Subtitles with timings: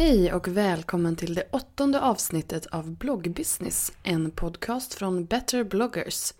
[0.00, 6.34] Hej och välkommen till det åttonde avsnittet av Bloggbusiness, en podcast från Better bloggers.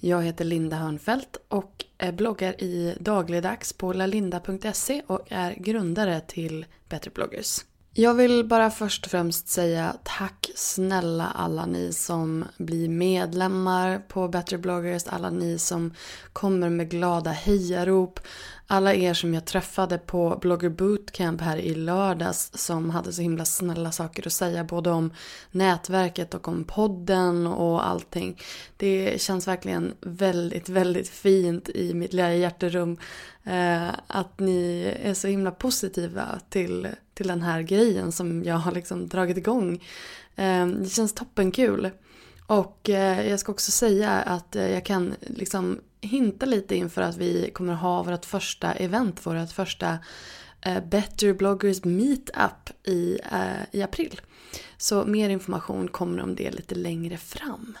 [0.00, 6.66] Jag heter Linda Hörnfeldt och är bloggar i dagligdags på lalinda.se och är grundare till
[6.88, 7.64] Better bloggers.
[7.92, 14.28] Jag vill bara först och främst säga tack snälla alla ni som blir medlemmar på
[14.28, 15.94] Better bloggers, alla ni som
[16.32, 18.20] kommer med glada hejarop,
[18.70, 23.44] alla er som jag träffade på Blogger Bootcamp här i lördags som hade så himla
[23.44, 25.12] snälla saker att säga både om
[25.50, 28.40] nätverket och om podden och allting.
[28.76, 32.96] Det känns verkligen väldigt, väldigt fint i mitt lilla hjärterum
[33.44, 38.72] eh, att ni är så himla positiva till, till den här grejen som jag har
[38.72, 39.84] liksom dragit igång.
[40.36, 41.90] Eh, det känns toppenkul.
[42.46, 47.16] Och eh, jag ska också säga att eh, jag kan liksom hinta lite inför att
[47.16, 49.98] vi kommer ha vårt första event, vårt första
[50.60, 54.20] eh, Better Bloggers Meetup i, eh, i april.
[54.76, 57.78] Så mer information kommer om det lite längre fram.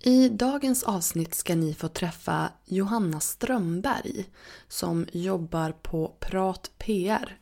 [0.00, 4.24] I dagens avsnitt ska ni få träffa Johanna Strömberg
[4.68, 7.38] som jobbar på Prat PR.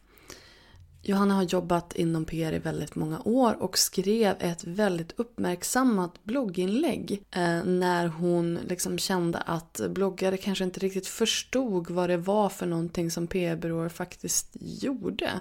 [1.08, 7.24] Johanna har jobbat inom PR i väldigt många år och skrev ett väldigt uppmärksammat blogginlägg
[7.30, 12.66] eh, när hon liksom kände att bloggare kanske inte riktigt förstod vad det var för
[12.66, 15.40] någonting som PR-byråer faktiskt gjorde.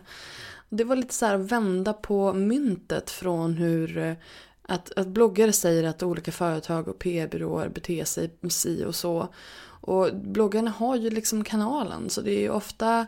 [0.69, 4.13] Det var lite så här att vända på myntet från hur eh,
[4.61, 9.27] att, att bloggare säger att olika företag och PR-byråer beter sig si och så.
[9.81, 13.07] Och bloggarna har ju liksom kanalen så det är ju ofta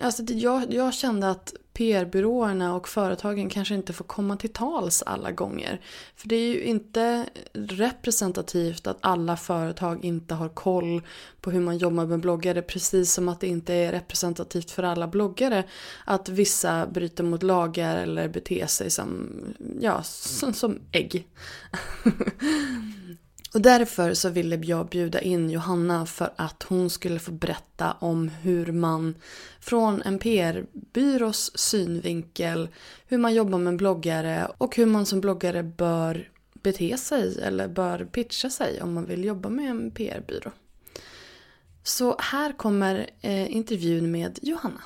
[0.00, 5.32] Alltså jag, jag kände att PR-byråerna och företagen kanske inte får komma till tals alla
[5.32, 5.80] gånger.
[6.16, 11.02] För det är ju inte representativt att alla företag inte har koll
[11.40, 12.62] på hur man jobbar med bloggare.
[12.62, 15.64] Precis som att det inte är representativt för alla bloggare
[16.04, 19.28] att vissa bryter mot lagar eller beter sig som,
[19.80, 21.28] ja, som, som ägg.
[23.54, 28.28] Och därför så ville jag bjuda in Johanna för att hon skulle få berätta om
[28.28, 29.14] hur man
[29.60, 32.68] från en PR-byrås synvinkel,
[33.06, 36.30] hur man jobbar med bloggare och hur man som bloggare bör
[36.62, 40.50] bete sig eller bör pitcha sig om man vill jobba med en PR-byrå.
[41.82, 44.80] Så här kommer eh, intervjun med Johanna.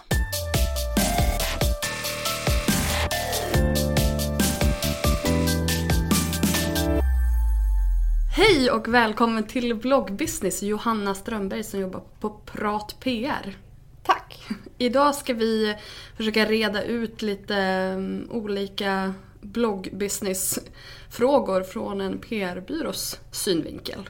[8.32, 13.56] Hej och välkommen till bloggbusiness Johanna Strömberg som jobbar på Prat PR.
[14.02, 14.48] Tack!
[14.78, 15.76] Idag ska vi
[16.16, 17.54] försöka reda ut lite
[17.96, 24.08] um, olika bloggbusinessfrågor från en PR-byrås synvinkel.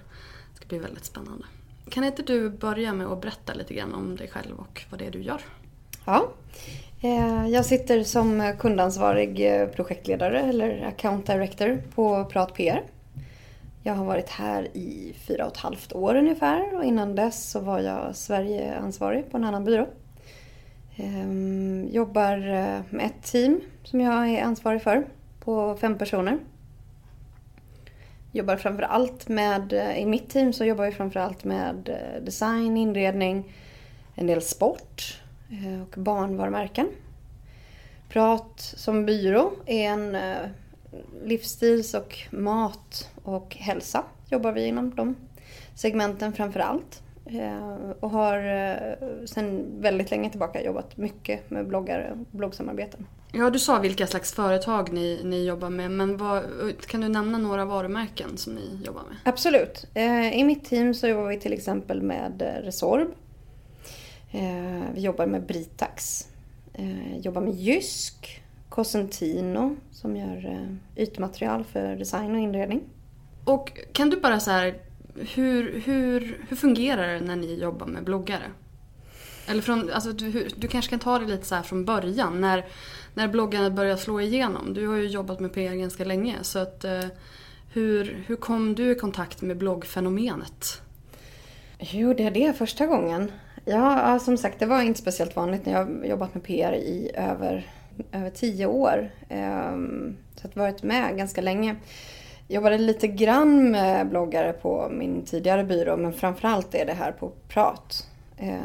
[0.50, 1.44] Det ska bli väldigt spännande.
[1.90, 5.06] Kan inte du börja med att berätta lite grann om dig själv och vad det
[5.06, 5.40] är du gör?
[6.04, 6.28] Ja,
[7.00, 12.82] eh, jag sitter som kundansvarig eh, projektledare eller account director på Prat PR
[13.82, 17.60] jag har varit här i fyra och ett halvt år ungefär och innan dess så
[17.60, 19.86] var jag Sverigeansvarig på en annan byrå.
[20.96, 25.06] Ehm, jobbar eh, med ett team som jag är ansvarig för
[25.40, 26.38] på fem personer.
[28.32, 33.52] Jobbar framförallt med, eh, i mitt team så jobbar vi framförallt med eh, design, inredning,
[34.14, 35.22] en del sport
[35.82, 36.88] och barnvarumärken.
[38.08, 40.16] Prat som byrå är en
[41.24, 45.16] livsstils och mat och hälsa jobbar vi inom de
[45.74, 47.02] segmenten framför allt.
[47.26, 53.06] Eh, och har eh, sedan väldigt länge tillbaka jobbat mycket med bloggare och bloggsamarbeten.
[53.32, 56.42] Ja, du sa vilka slags företag ni, ni jobbar med, men vad,
[56.86, 59.16] kan du nämna några varumärken som ni jobbar med?
[59.24, 59.86] Absolut.
[59.94, 63.08] Eh, I mitt team så jobbar vi till exempel med Resorb.
[64.94, 66.28] Vi jobbar med Britax.
[67.20, 68.42] Jobbar med Jysk.
[68.68, 72.80] Cosentino som gör ytmaterial för design och inredning.
[73.50, 74.74] Och kan du bara så här
[75.14, 78.50] hur, hur, hur fungerar det när ni jobbar med bloggare?
[79.46, 82.66] Eller från, alltså, du, du kanske kan ta det lite så från början, när,
[83.14, 84.74] när bloggarna börjar slå igenom.
[84.74, 87.04] Du har ju jobbat med PR ganska länge, så att, eh,
[87.72, 90.82] hur, hur kom du i kontakt med bloggfenomenet?
[91.78, 93.32] Hur gjorde jag det första gången.
[93.64, 97.66] Ja, som sagt, det var inte speciellt vanligt när jag jobbat med PR i över,
[98.12, 99.10] över tio år.
[99.28, 101.76] Så så att varit med ganska länge
[102.50, 107.32] jobbade lite grann med bloggare på min tidigare byrå men framförallt är det här på
[107.48, 108.06] Prat
[108.36, 108.56] eh,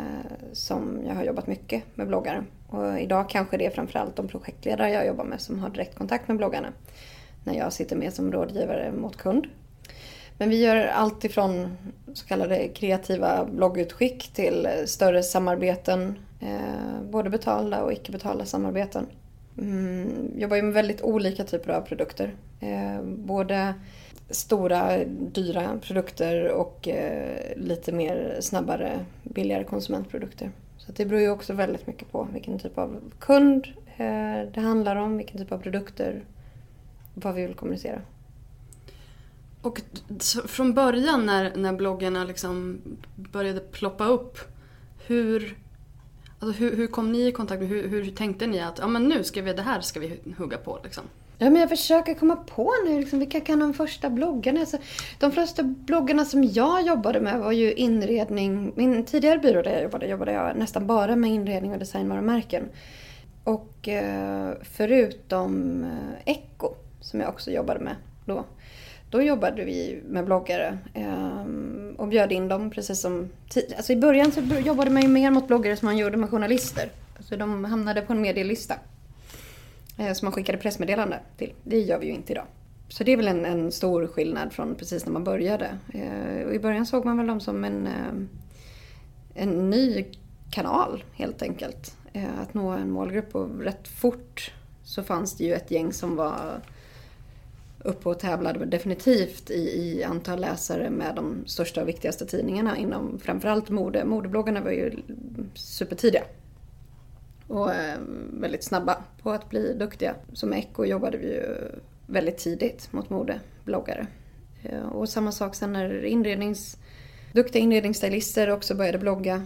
[0.53, 2.43] som jag har jobbat mycket med bloggare.
[2.69, 6.37] Och idag kanske det är framförallt de projektledare jag jobbar med som har direktkontakt med
[6.37, 6.67] bloggarna
[7.43, 9.47] när jag sitter med som rådgivare mot kund.
[10.37, 11.77] Men vi gör allt ifrån
[12.13, 19.07] så kallade kreativa bloggutskick till större samarbeten, eh, både betalda och icke betalda samarbeten.
[19.57, 22.35] Mm, jobbar ju med väldigt olika typer av produkter.
[22.59, 23.73] Eh, både
[24.29, 30.51] stora, dyra produkter och eh, lite mer snabbare, billigare konsumentprodukter.
[30.77, 33.67] Så det beror ju också väldigt mycket på vilken typ av kund
[33.97, 36.23] eh, det handlar om, vilken typ av produkter,
[37.13, 38.01] vad vi vill kommunicera.
[39.61, 39.81] Och
[40.47, 42.81] från början när, när bloggarna liksom
[43.15, 44.37] började ploppa upp,
[45.07, 45.57] hur
[46.45, 49.07] Alltså hur, hur kom ni i kontakt med, hur, hur tänkte ni att ja, men
[49.07, 50.79] nu ska vi, det här ska vi hugga på?
[50.83, 51.03] Liksom?
[51.37, 54.59] Ja, men jag försöker komma på nu liksom, vilka kan de första bloggarna?
[54.59, 54.77] Alltså,
[55.19, 58.73] de första bloggarna som jag jobbade med var ju inredning.
[58.75, 62.63] Min tidigare byrå där jag jobbade, jobbade jag nästan bara med inredning och designvarumärken.
[63.43, 67.95] Och eh, förutom eh, Echo, som jag också jobbade med
[68.25, 68.45] då,
[69.09, 73.29] då jobbade vi med bloggare ehm, och bjöd in dem precis som
[73.77, 76.89] Alltså I början så jobbade man ju mer mot bloggare som man gjorde med journalister.
[77.17, 78.75] Alltså de hamnade på en medielista.
[79.97, 81.53] Eh, som man skickade pressmeddelande till.
[81.63, 82.45] Det gör vi ju inte idag.
[82.87, 85.77] Så det är väl en, en stor skillnad från precis när man började.
[85.93, 88.13] Eh, och I början såg man väl dem som en, eh,
[89.33, 90.05] en ny
[90.51, 91.97] kanal helt enkelt.
[92.13, 94.51] Eh, att nå en målgrupp och rätt fort
[94.83, 96.61] så fanns det ju ett gäng som var
[97.85, 103.19] uppe och tävlade definitivt i, i antal läsare med de största och viktigaste tidningarna inom
[103.19, 104.05] framförallt mode.
[104.05, 104.91] Modebloggarna var ju
[105.53, 106.23] supertidiga.
[107.47, 107.97] Och eh,
[108.33, 110.15] väldigt snabba på att bli duktiga.
[110.33, 111.57] Som Echo jobbade vi ju
[112.07, 114.07] väldigt tidigt mot modebloggare.
[114.63, 116.77] Eh, och samma sak sen när inrednings,
[117.33, 119.43] duktiga inredningsstylister också började blogga.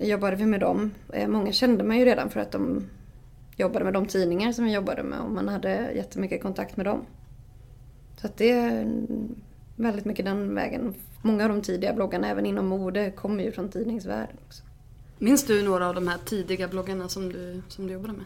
[0.00, 0.90] Jobbade vi med dem.
[1.12, 2.86] Eh, många kände man ju redan för att de
[3.56, 7.06] jobbade med de tidningar som vi jobbade med och man hade jättemycket kontakt med dem.
[8.20, 9.02] Så att det är
[9.76, 10.94] väldigt mycket den vägen.
[11.22, 14.62] Många av de tidiga bloggarna, även inom mode, kommer ju från tidningsvärlden också.
[15.18, 18.24] Minns du några av de här tidiga bloggarna som du, som du jobbade med?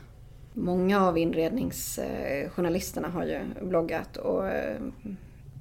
[0.53, 4.81] Många av inredningsjournalisterna har ju bloggat och eh,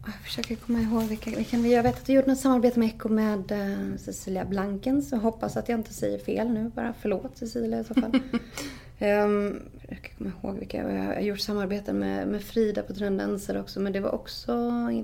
[0.06, 3.10] jag försöker komma ihåg vilka, vilka Jag vet att du gjorde något samarbete med Echo
[3.10, 6.94] med eh, Cecilia Blankens och hoppas att jag inte säger fel nu bara.
[7.02, 8.12] Förlåt Cecilia i så fall.
[9.00, 10.78] um, jag komma ihåg vilka.
[10.78, 14.52] Jag har gjort samarbeten med, med Frida på Trendenser också men det var också,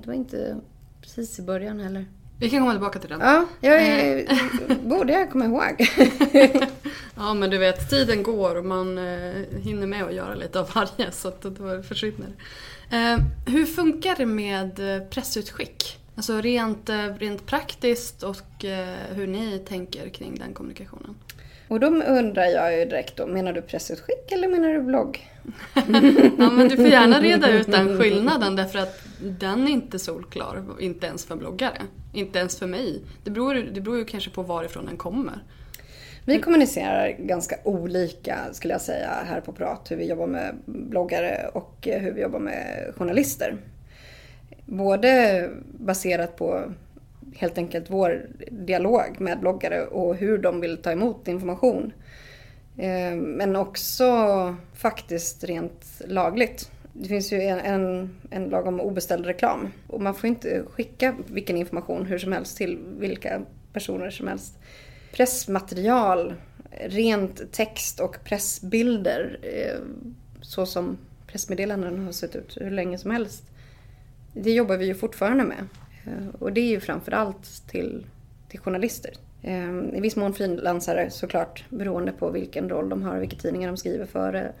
[0.02, 0.56] det var inte
[1.02, 2.06] precis i början heller.
[2.38, 3.20] Vi kan komma tillbaka till den.
[3.20, 4.26] Ja, jag, eh.
[4.82, 5.88] borde jag komma ihåg.
[7.16, 9.32] ja, men du vet, tiden går och man eh,
[9.62, 12.96] hinner med att göra lite av varje så att då försvinner det.
[12.96, 15.98] Eh, hur funkar det med eh, pressutskick?
[16.16, 21.14] Alltså rent, rent praktiskt och eh, hur ni tänker kring den kommunikationen.
[21.68, 25.30] Och då undrar jag ju direkt då, menar du pressutskick eller menar du blogg?
[26.38, 30.62] ja men du får gärna reda ut den skillnaden därför att den är inte solklar,
[30.80, 31.82] inte ens för bloggare.
[32.12, 33.02] Inte ens för mig.
[33.24, 35.38] Det beror, det beror ju kanske på varifrån den kommer.
[36.26, 41.50] Vi kommunicerar ganska olika skulle jag säga här på Prat, hur vi jobbar med bloggare
[41.52, 43.56] och hur vi jobbar med journalister.
[44.66, 46.72] Både baserat på
[47.36, 51.92] helt enkelt vår dialog med bloggare och hur de vill ta emot information.
[52.76, 54.06] Eh, men också
[54.74, 56.70] faktiskt rent lagligt.
[56.92, 59.68] det finns ju en, en, en lag om obeställd reklam.
[59.86, 64.58] Och man får inte skicka vilken information hur som helst till vilka personer som helst.
[65.12, 66.34] Pressmaterial,
[66.70, 69.80] rent text och pressbilder, eh,
[70.40, 73.44] så som pressmeddelanden har sett ut hur länge som helst.
[74.32, 75.68] Det jobbar vi ju fortfarande med.
[76.06, 78.06] Eh, och det är ju framförallt till,
[78.48, 79.12] till journalister.
[79.42, 83.76] Eh, I viss mån frilansare såklart, beroende på vilken roll de har, vilka tidningar de
[83.76, 84.52] skriver för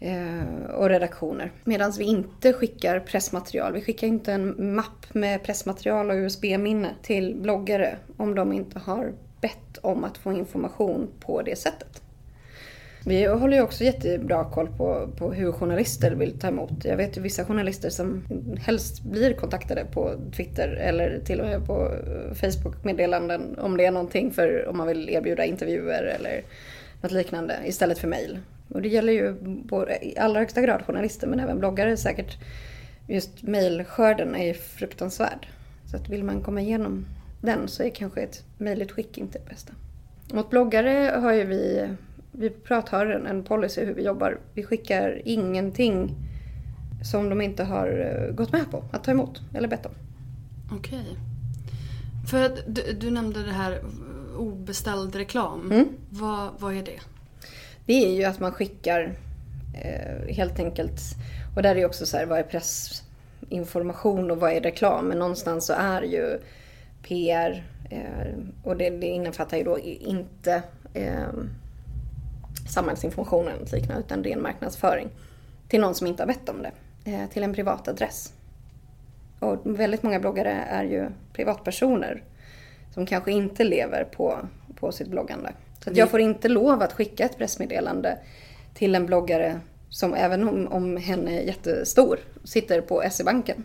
[0.00, 1.52] eh, och redaktioner.
[1.64, 3.72] Medan vi inte skickar pressmaterial.
[3.72, 9.12] Vi skickar inte en mapp med pressmaterial och USB-minne till bloggare om de inte har
[9.40, 12.02] bett om att få information på det sättet.
[13.08, 16.84] Vi håller ju också jättebra koll på, på hur journalister vill ta emot.
[16.84, 18.24] Jag vet ju vissa journalister som
[18.60, 23.90] helst blir kontaktade på Twitter eller till och med på eh, Facebook-meddelanden om det är
[23.90, 26.42] någonting för om man vill erbjuda intervjuer eller
[27.02, 28.38] något liknande istället för mail.
[28.68, 32.38] Och det gäller ju både, i allra högsta grad journalister men även bloggare säkert.
[33.08, 35.48] Just mejlskörden är ju fruktansvärd.
[35.90, 37.06] Så att vill man komma igenom
[37.40, 39.72] den så är kanske ett mejlutskick inte det bästa.
[40.32, 41.88] Mot bloggare har ju vi,
[42.38, 44.38] vi Prat har en, en policy hur vi jobbar.
[44.54, 46.14] Vi skickar ingenting
[47.02, 49.92] som de inte har eh, gått med på att ta emot eller bett om.
[50.72, 51.00] Okej.
[51.00, 51.16] Okay.
[52.30, 53.80] För att du, du, nämnde det här
[54.36, 55.72] obeställd reklam.
[55.72, 55.88] Mm.
[56.10, 57.00] Vad, vad är det?
[57.86, 59.12] Det är ju att man skickar
[59.82, 61.00] eh, helt enkelt,
[61.56, 65.04] och där är ju också så här, vad är pressinformation och vad är reklam?
[65.04, 66.40] Men någonstans så är ju
[67.02, 70.62] PR eh, och det, det innefattar ju då inte
[70.94, 71.28] eh,
[72.68, 75.08] samhällsinformation eller liknande utan ren marknadsföring
[75.68, 76.72] till någon som inte har bett om det.
[77.10, 78.32] Eh, till en privat adress.
[79.38, 82.22] Och väldigt många bloggare är ju privatpersoner
[82.94, 84.38] som kanske inte lever på,
[84.74, 85.52] på sitt bloggande.
[85.84, 88.18] Så jag får inte lov att skicka ett pressmeddelande
[88.74, 93.64] till en bloggare som även om, om hen är jättestor sitter på SE-banken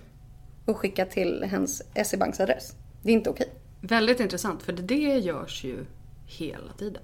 [0.65, 2.75] och skicka till hens SE-banksadress.
[3.01, 3.47] Det är inte okej.
[3.81, 5.85] Väldigt intressant, för det görs ju
[6.25, 7.03] hela tiden.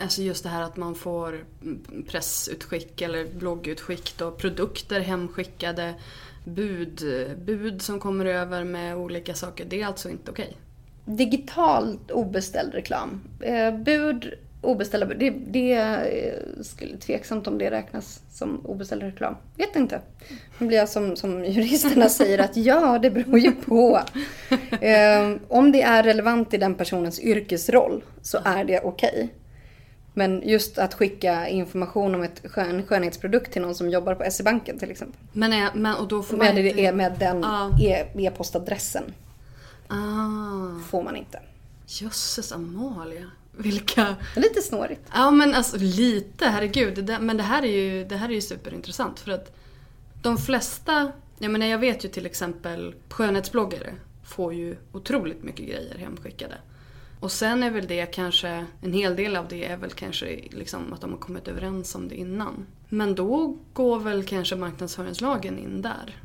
[0.00, 1.44] Alltså just det här att man får
[2.08, 5.94] pressutskick eller bloggutskick och produkter hemskickade,
[6.44, 7.02] bud,
[7.44, 9.64] bud som kommer över med olika saker.
[9.64, 10.56] Det är alltså inte okej.
[11.04, 13.20] Digitalt obeställd reklam.
[13.40, 19.36] Eh, bud obeställda det, det är skulle tveksamt om det räknas som obeställd reklam.
[19.56, 20.00] Vet inte.
[20.58, 24.00] Nu blir jag som, som juristerna säger att ja, det beror ju på.
[24.80, 29.10] Eh, om det är relevant i den personens yrkesroll så är det okej.
[29.14, 29.28] Okay.
[30.18, 34.78] Men just att skicka information om ett skön, skönhetsprodukt till någon som jobbar på SE-banken
[34.78, 35.20] till exempel.
[35.32, 36.92] Men, är, men och då får man med, inte...
[36.92, 37.70] med den ah.
[37.80, 39.04] e-postadressen.
[39.88, 40.88] Ah.
[40.90, 41.40] Får man inte.
[41.86, 43.30] Jösses Amalia.
[43.56, 44.16] Vilka...
[44.36, 45.00] Lite snårigt.
[45.14, 47.04] Ja men alltså lite, herregud.
[47.04, 49.56] Det men det här, är ju, det här är ju superintressant för att
[50.22, 53.94] de flesta, jag menar jag vet ju till exempel skönhetsbloggare
[54.24, 56.54] får ju otroligt mycket grejer hemskickade.
[57.20, 60.92] Och sen är väl det kanske, en hel del av det är väl kanske liksom
[60.92, 62.66] att de har kommit överens om det innan.
[62.88, 66.22] Men då går väl kanske marknadsföringslagen in där.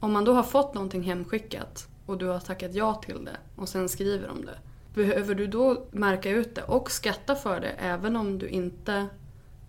[0.00, 3.68] Om man då har fått någonting hemskickat och du har tackat ja till det och
[3.68, 4.58] sen skriver om det
[4.94, 9.06] behöver du då märka ut det och skatta för det även om du inte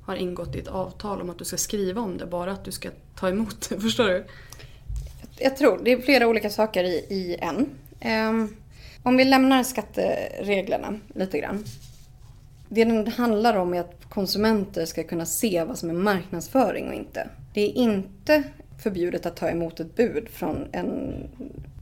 [0.01, 2.71] har ingått i ett avtal om att du ska skriva om det, bara att du
[2.71, 3.79] ska ta emot det.
[3.81, 4.25] Förstår du?
[5.37, 7.69] Jag tror det är flera olika saker i, i en.
[8.29, 8.55] Um,
[9.03, 11.63] om vi lämnar skattereglerna lite grann.
[12.69, 16.93] Det den handlar om är att konsumenter ska kunna se vad som är marknadsföring och
[16.93, 17.29] inte.
[17.53, 18.43] Det är inte
[18.83, 21.13] förbjudet att ta emot ett bud från en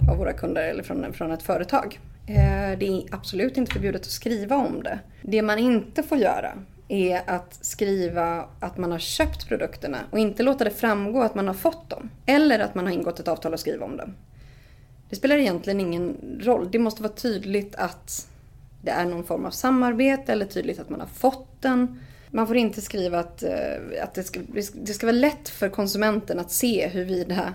[0.10, 2.00] av våra kunder eller från, från ett företag.
[2.28, 5.00] Eh, det är absolut inte förbjudet att skriva om det.
[5.22, 6.54] Det man inte får göra
[6.88, 11.48] är att skriva att man har köpt produkterna och inte låta det framgå att man
[11.48, 12.10] har fått dem.
[12.26, 14.14] Eller att man har ingått ett avtal och skriva om dem.
[15.12, 16.70] Det spelar egentligen ingen roll.
[16.72, 18.28] Det måste vara tydligt att
[18.82, 22.00] det är någon form av samarbete eller tydligt att man har fått den.
[22.30, 24.40] Man får inte skriva att, eh, att det, ska,
[24.74, 27.54] det ska vara lätt för konsumenten att se huruvida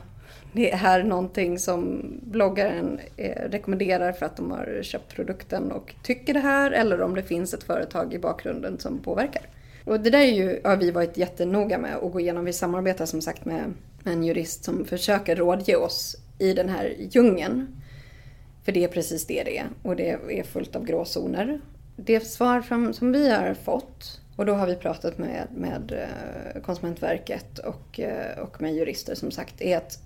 [0.52, 6.34] det är någonting som bloggaren eh, rekommenderar för att de har köpt produkten och tycker
[6.34, 9.42] det här eller om det finns ett företag i bakgrunden som påverkar.
[9.84, 12.44] Och det där är ju, har vi varit jättenoga med att gå igenom.
[12.44, 17.82] Vi samarbetar som sagt med en jurist som försöker rådge oss i den här djungeln.
[18.64, 21.60] För det är precis det det är och det är fullt av gråzoner.
[21.96, 26.62] Det svar som, som vi har fått och då har vi pratat med, med eh,
[26.62, 29.98] Konsumentverket och, eh, och med jurister som sagt är att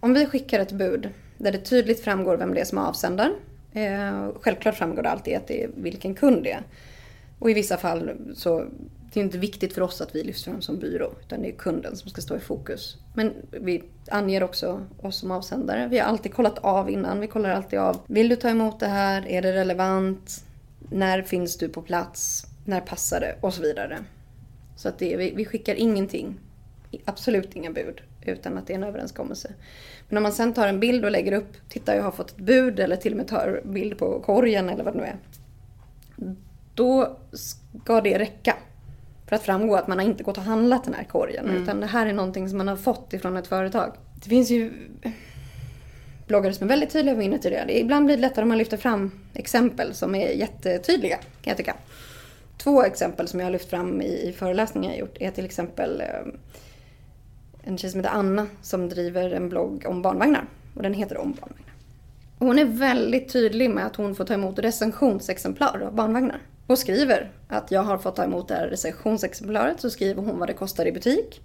[0.00, 3.32] om vi skickar ett bud där det tydligt framgår vem det är som är avsändaren.
[3.72, 6.62] Eh, självklart framgår det alltid att det är vilken kund det är.
[7.38, 8.64] Och i vissa fall så
[9.12, 11.52] det är inte viktigt för oss att vi lyfts fram som byrå, utan det är
[11.52, 12.96] kunden som ska stå i fokus.
[13.14, 15.88] Men vi anger också oss som avsändare.
[15.88, 17.20] Vi har alltid kollat av innan.
[17.20, 17.96] Vi kollar alltid av.
[18.06, 19.28] Vill du ta emot det här?
[19.28, 20.44] Är det relevant?
[20.90, 22.46] När finns du på plats?
[22.64, 23.36] När passar det?
[23.40, 23.98] Och så vidare.
[24.76, 26.40] Så att det, vi, vi skickar ingenting,
[27.04, 29.52] absolut inga bud, utan att det är en överenskommelse.
[30.08, 32.36] Men om man sen tar en bild och lägger upp, titta jag har fått ett
[32.36, 35.16] bud eller till och med tar bild på korgen eller vad det nu är.
[36.74, 38.56] Då ska det räcka
[39.30, 41.48] för att framgå att man har inte gått och handlat den här korgen.
[41.48, 41.62] Mm.
[41.62, 43.92] Utan det här är någonting som man har fått ifrån ett företag.
[44.22, 44.72] Det finns ju
[46.26, 47.70] bloggare som är väldigt tydliga och mindre tydliga.
[47.70, 51.76] Ibland blir det lättare om man lyfter fram exempel som är jättetydliga kan jag tycka.
[52.58, 56.32] Två exempel som jag har lyft fram i föreläsningar jag gjort är till exempel eh,
[57.64, 60.44] en tjej som heter Anna som driver en blogg om barnvagnar.
[60.74, 61.74] Och den heter Om barnvagnar.
[62.38, 66.40] Och hon är väldigt tydlig med att hon får ta emot recensionsexemplar av barnvagnar.
[66.70, 69.80] Hon skriver att jag har fått ta emot det här recensionsexemplaret.
[69.80, 71.40] Så skriver hon vad det kostar i butik.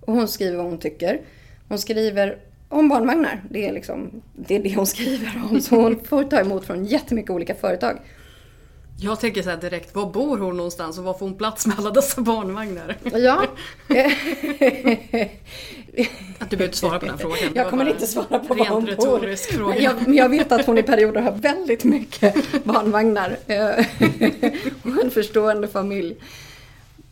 [0.00, 1.20] Och hon skriver vad hon tycker.
[1.68, 3.42] Hon skriver om barnvagnar.
[3.50, 5.60] Det är, liksom, det, är det hon skriver om.
[5.60, 7.98] Så hon får ta emot från jättemycket olika företag.
[8.98, 11.90] Jag tänker så direkt, var bor hon någonstans och var får hon plats med alla
[11.90, 12.96] dessa barnvagnar?
[13.02, 13.46] Ja.
[16.38, 17.52] att du behöver inte svara på den frågan.
[17.54, 19.36] Jag kommer inte svara på var hon bor.
[19.36, 19.78] Fråga.
[19.78, 22.34] Jag, men jag vet att hon i perioder har väldigt mycket
[22.64, 23.36] barnvagnar.
[24.82, 26.16] och en förstående familj.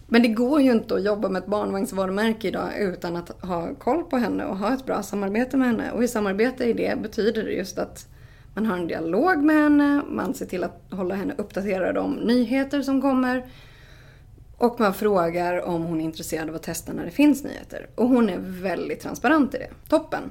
[0.06, 4.04] Men det går ju inte att jobba med ett barnvagnsvarumärke idag utan att ha koll
[4.04, 5.90] på henne och ha ett bra samarbete med henne.
[5.90, 8.06] Och i samarbete i det betyder det just att
[8.54, 12.82] man har en dialog med henne, man ser till att hålla henne uppdaterad om nyheter
[12.82, 13.46] som kommer.
[14.56, 17.86] Och man frågar om hon är intresserad av att testa när det finns nyheter.
[17.94, 19.70] Och hon är väldigt transparent i det.
[19.88, 20.22] Toppen,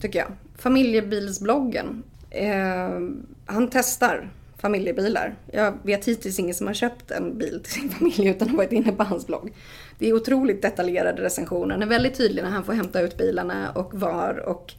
[0.00, 0.28] tycker jag.
[0.56, 2.02] Familjebilsbloggen.
[2.30, 3.00] Eh,
[3.46, 5.34] han testar familjebilar.
[5.52, 8.56] Jag vet hittills ingen som har köpt en bil till sin familj utan att ha
[8.56, 9.52] varit inne på hans blogg.
[9.98, 11.74] Det är otroligt detaljerade recensioner.
[11.74, 14.74] Han är väldigt tydlig när han får hämta ut bilarna och var och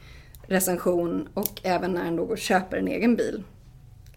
[0.50, 3.44] recension och även när han då köper en egen bil.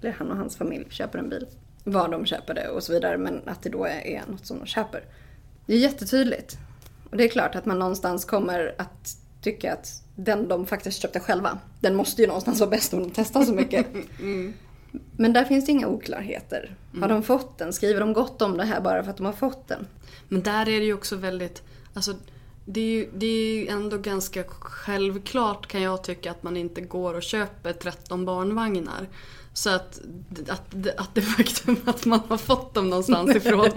[0.00, 1.46] Eller han och hans familj köper en bil.
[1.84, 4.58] Var de köper det och så vidare men att det då är, är något som
[4.58, 5.04] de köper.
[5.66, 6.58] Det är jättetydligt.
[7.10, 11.20] Och det är klart att man någonstans kommer att tycka att den de faktiskt köpte
[11.20, 13.86] själva, den måste ju någonstans vara bäst om de testar så mycket.
[14.20, 14.54] Mm.
[15.16, 16.76] Men där finns det inga oklarheter.
[17.00, 17.72] Har de fått den?
[17.72, 19.86] Skriver de gott om det här bara för att de har fått den?
[20.28, 21.62] Men där är det ju också väldigt,
[21.94, 22.14] alltså
[22.64, 26.80] det är, ju, det är ju ändå ganska självklart kan jag tycka att man inte
[26.80, 29.08] går och köper 13 barnvagnar.
[29.52, 30.00] Så att,
[30.48, 33.70] att, att det faktum att man har fått dem någonstans ifrån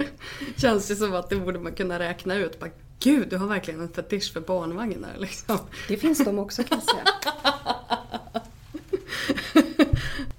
[0.58, 2.60] känns ju som att det borde man kunna räkna ut.
[2.60, 2.70] Bara,
[3.00, 5.14] Gud, du har verkligen en fetisch för barnvagnar.
[5.18, 5.58] Liksom.
[5.88, 7.04] Det finns de också kan jag säga.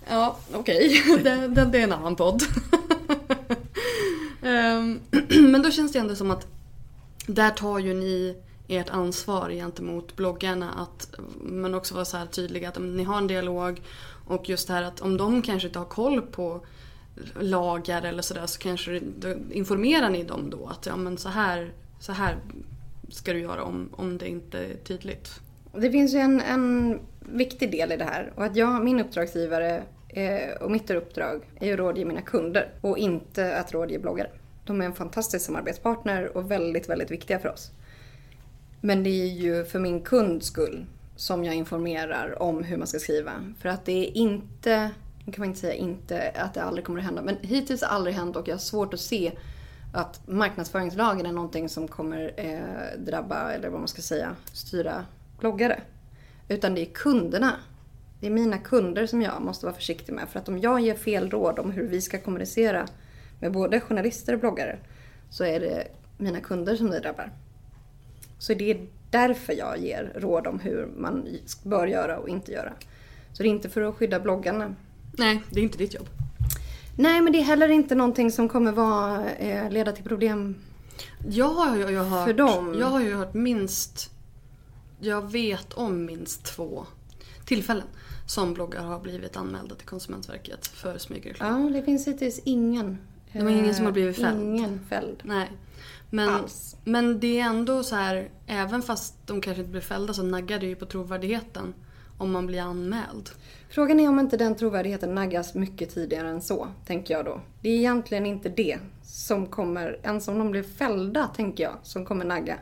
[0.08, 1.02] ja, okej.
[1.02, 1.16] Okay.
[1.22, 2.42] Det, det, det är en annan podd.
[4.42, 5.00] Ehm,
[5.50, 6.55] men då känns det ändå som att
[7.26, 8.36] där tar ju ni
[8.68, 13.26] ert ansvar gentemot bloggarna att men också vara så här tydliga att ni har en
[13.26, 13.82] dialog
[14.26, 16.60] och just det här att om de kanske inte har koll på
[17.40, 21.72] lagar eller sådär så kanske då informerar ni dem då att ja men så här,
[22.00, 22.36] så här
[23.08, 25.40] ska du göra om, om det inte är tydligt.
[25.72, 29.82] Det finns ju en, en viktig del i det här och att jag, min uppdragsgivare
[30.08, 34.30] eh, och mitt uppdrag är ju att rådge mina kunder och inte att rådge bloggare.
[34.66, 37.70] De är en fantastisk samarbetspartner och väldigt, väldigt viktiga för oss.
[38.80, 42.98] Men det är ju för min kunds skull som jag informerar om hur man ska
[42.98, 43.32] skriva.
[43.60, 44.90] För att det är inte,
[45.24, 47.22] nu kan man inte säga inte, att det aldrig kommer att hända.
[47.22, 49.32] Men hittills har det aldrig hänt och jag har svårt att se
[49.92, 55.04] att marknadsföringslagen är någonting som kommer eh, drabba, eller vad man ska säga, styra
[55.38, 55.80] bloggare.
[56.48, 57.52] Utan det är kunderna.
[58.20, 60.28] Det är mina kunder som jag måste vara försiktig med.
[60.28, 62.86] För att om jag ger fel råd om hur vi ska kommunicera
[63.40, 64.78] med både journalister och bloggare
[65.30, 67.32] så är det mina kunder som det drabbar.
[68.38, 71.28] Så det är därför jag ger råd om hur man
[71.62, 72.72] bör göra och inte göra.
[73.32, 74.74] Så det är inte för att skydda bloggarna.
[75.18, 76.08] Nej, det är inte ditt jobb.
[76.98, 80.54] Nej, men det är heller inte någonting som kommer vara, eh, leda till problem
[81.28, 82.76] jag har ju hört, för dem.
[82.78, 84.10] Jag har ju hört minst,
[85.00, 86.86] jag vet om minst två
[87.44, 87.86] tillfällen
[88.26, 91.64] som bloggar har blivit anmälda till Konsumentverket för smygreklam.
[91.64, 92.98] Ja, det finns hittills ingen.
[93.38, 94.42] Det var ingen som har blivit fälld.
[94.42, 95.22] Ingen fälld.
[95.24, 95.50] Nej.
[96.10, 96.76] Men, Alls.
[96.84, 100.58] men det är ändå så här, även fast de kanske inte blir fällda så naggar
[100.58, 101.74] det ju på trovärdigheten
[102.18, 103.30] om man blir anmäld.
[103.68, 107.40] Frågan är om inte den trovärdigheten naggas mycket tidigare än så, tänker jag då.
[107.60, 112.04] Det är egentligen inte det som kommer, ens om de blir fällda, tänker jag, som
[112.04, 112.56] kommer nagga.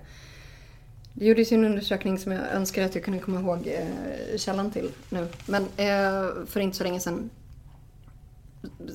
[1.12, 4.70] Det gjordes ju en undersökning som jag önskar att jag kunde komma ihåg eh, källan
[4.70, 5.28] till nu.
[5.46, 7.30] Men eh, för inte så länge sedan.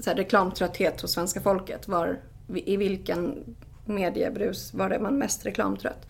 [0.03, 2.19] Så här, reklamtrötthet hos svenska folket var
[2.55, 3.55] i vilken
[3.85, 6.07] mediebrus, var är man mest reklamtrött?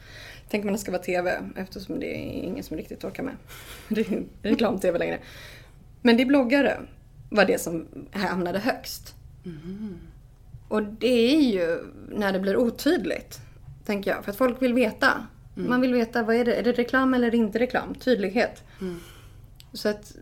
[0.51, 3.35] Man att det ska vara TV eftersom det är ingen som riktigt orkar med
[3.87, 5.19] det reklam-TV längre.
[6.01, 6.79] Men det är bloggare
[7.29, 9.15] var det som hamnade högst.
[10.67, 13.39] Och det är ju när det blir otydligt,
[13.85, 14.23] tänker jag.
[14.23, 15.27] För att folk vill veta.
[15.67, 16.55] Man vill veta, vad är det?
[16.55, 17.95] Är det reklam eller inte reklam?
[17.95, 18.63] Tydlighet.
[19.73, 20.15] Så att,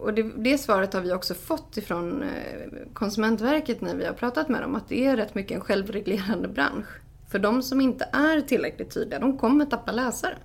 [0.00, 4.48] och det, det svaret har vi också fått ifrån eh, Konsumentverket när vi har pratat
[4.48, 4.74] med dem.
[4.74, 6.88] Att det är rätt mycket en självreglerande bransch.
[7.30, 10.36] För de som inte är tillräckligt tydliga, de kommer tappa läsare.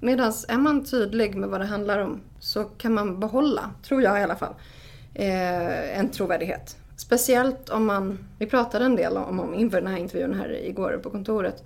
[0.00, 4.20] Medan är man tydlig med vad det handlar om så kan man behålla, tror jag
[4.20, 4.54] i alla fall,
[5.14, 6.76] eh, en trovärdighet.
[6.96, 11.00] Speciellt om man, vi pratade en del om, om inför den här intervjun här igår
[11.02, 11.64] på kontoret.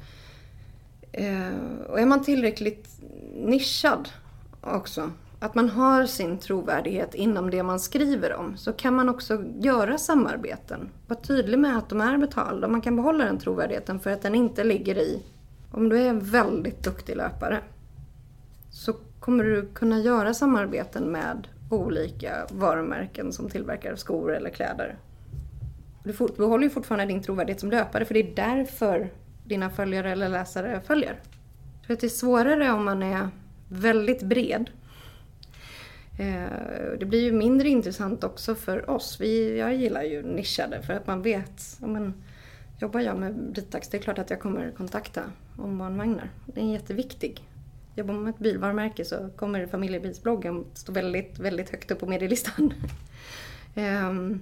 [1.13, 2.89] Eh, och är man tillräckligt
[3.35, 4.09] nischad
[4.61, 5.11] också,
[5.44, 9.98] att man har sin trovärdighet inom det man skriver om, så kan man också göra
[9.98, 10.88] samarbeten.
[11.07, 12.68] Var tydlig med att de är betalda.
[12.68, 15.22] Man kan behålla den trovärdigheten för att den inte ligger i,
[15.70, 17.61] om du är en väldigt duktig löpare,
[18.70, 24.96] så kommer du kunna göra samarbeten med olika varumärken som tillverkar skor eller kläder.
[26.04, 29.11] Du behåller ju fortfarande din trovärdighet som löpare för det är därför
[29.46, 31.20] dina följare eller läsare följer.
[31.87, 33.28] För att det är svårare om man är
[33.68, 34.70] väldigt bred.
[36.18, 39.20] Eh, det blir ju mindre intressant också för oss.
[39.20, 41.77] Vi, jag gillar ju nischade för att man vet.
[41.81, 42.14] Men,
[42.79, 45.22] jobbar jag med Britax, det är klart att jag kommer kontakta
[45.59, 46.31] om barnvagnar.
[46.46, 47.48] Det är jätteviktig.
[47.96, 52.72] Jobbar man med ett bilvarumärke så kommer familjebilsbloggen stå väldigt, väldigt högt upp på medielistan.
[53.77, 54.40] Ehm,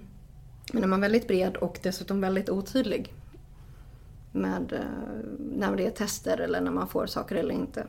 [0.72, 3.14] men är man väldigt bred och dessutom väldigt otydlig
[4.32, 4.80] med eh,
[5.38, 7.87] när det är tester eller när man får saker eller inte.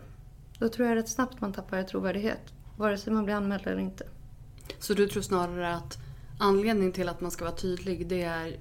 [0.60, 2.54] Då tror jag rätt snabbt man tappar i trovärdighet.
[2.78, 4.04] Vare sig man blir anmäld eller inte.
[4.80, 5.98] Så du tror snarare att
[6.38, 8.58] anledningen till att man ska vara tydlig det är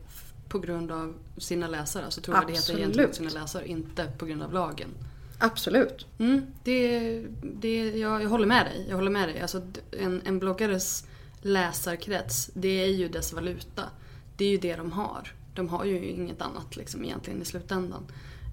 [0.49, 4.89] på grund av sina läsare, alltså trovärdigheten gentemot sina läsare, inte på grund av lagen?
[5.39, 6.07] Absolut.
[6.19, 8.87] Mm, det, det, jag, jag håller med dig.
[8.89, 9.41] Jag håller med dig.
[9.41, 11.07] Alltså, en, en bloggares
[11.41, 13.83] läsarkrets, det är ju dess valuta.
[14.37, 15.33] Det är ju det de har.
[15.55, 18.07] De har ju inget annat liksom, egentligen i slutändan.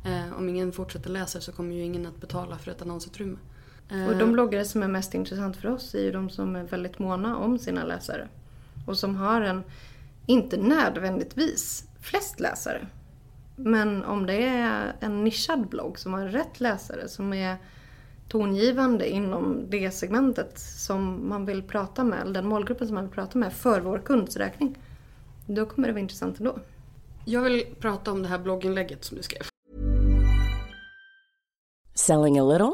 [0.05, 3.37] Eh, om ingen fortsätter läsa så kommer ju ingen att betala för ett annonsutrymme.
[3.91, 6.63] Eh, Och de bloggare som är mest intressant för oss är ju de som är
[6.63, 8.27] väldigt måna om sina läsare.
[8.87, 9.63] Och som har en,
[10.25, 12.87] inte nödvändigtvis flest läsare.
[13.55, 17.57] Men om det är en nischad blogg som har rätt läsare, som är
[18.27, 23.13] tongivande inom det segmentet som man vill prata med, eller den målgruppen som man vill
[23.13, 24.77] prata med för vår kunds räkning.
[25.47, 26.59] Då kommer det vara intressant ändå.
[27.25, 29.41] Jag vill prata om det här blogginlägget som du skrev.
[31.95, 32.73] Selling a little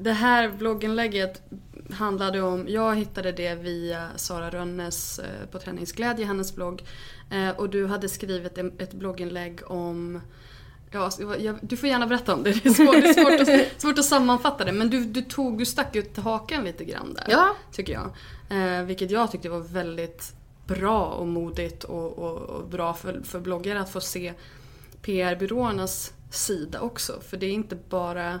[0.00, 1.42] det här blogginlägget
[1.92, 6.82] handlade om, jag hittade det via Sara Rönnes eh, på Träningsglädje, hennes blogg.
[7.30, 10.20] Eh, och du hade skrivit ett blogginlägg om
[10.92, 12.50] Ja, så jag, du får gärna berätta om det.
[12.62, 14.72] Det är svårt, det är svårt, att, svårt att sammanfatta det.
[14.72, 17.26] Men du, du, tog, du stack ut hakan lite grann där.
[17.28, 17.56] Ja.
[17.72, 18.10] Tycker jag.
[18.50, 20.32] Eh, vilket jag tyckte var väldigt
[20.66, 24.32] bra och modigt och, och, och bra för, för bloggare att få se
[25.02, 27.20] PR-byråernas sida också.
[27.28, 28.40] För det är inte bara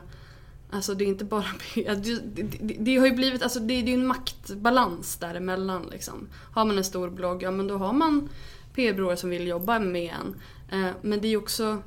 [0.72, 1.44] Alltså det är inte bara.
[1.74, 1.94] Det,
[2.34, 6.28] det, det har ju blivit, alltså det, det är ju en maktbalans däremellan liksom.
[6.52, 8.28] Har man en stor blogg, ja men då har man
[8.74, 10.34] PR-byråer som vill jobba med en.
[10.72, 11.82] Eh, men det är ju också,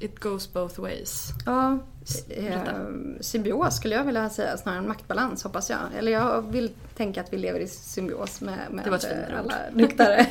[0.00, 1.28] it goes both ways.
[1.46, 1.78] Ja,
[2.28, 2.60] eh,
[3.20, 5.80] symbios skulle jag vilja säga snarare än maktbalans hoppas jag.
[5.98, 8.86] Eller jag vill tänka att vi lever i symbios med, med
[9.38, 10.26] alla duktiga,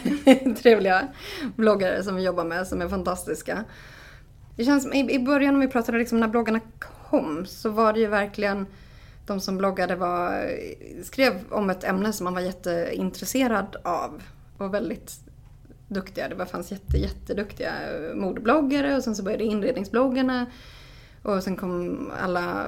[0.61, 1.07] trevliga
[1.55, 3.63] bloggare som vi jobbar med som är fantastiska.
[4.55, 6.59] Det känns i, i början om vi pratade liksom när bloggarna
[7.15, 8.65] kom så var det ju verkligen
[9.25, 10.49] de som bloggade var,
[11.03, 14.23] skrev om ett ämne som man var jätteintresserad av.
[14.57, 15.19] Och väldigt
[15.87, 16.29] duktiga.
[16.29, 17.71] Det fanns jätte, jätteduktiga
[18.15, 20.45] modebloggare och sen så började inredningsbloggarna.
[21.23, 22.65] Och sen kom alla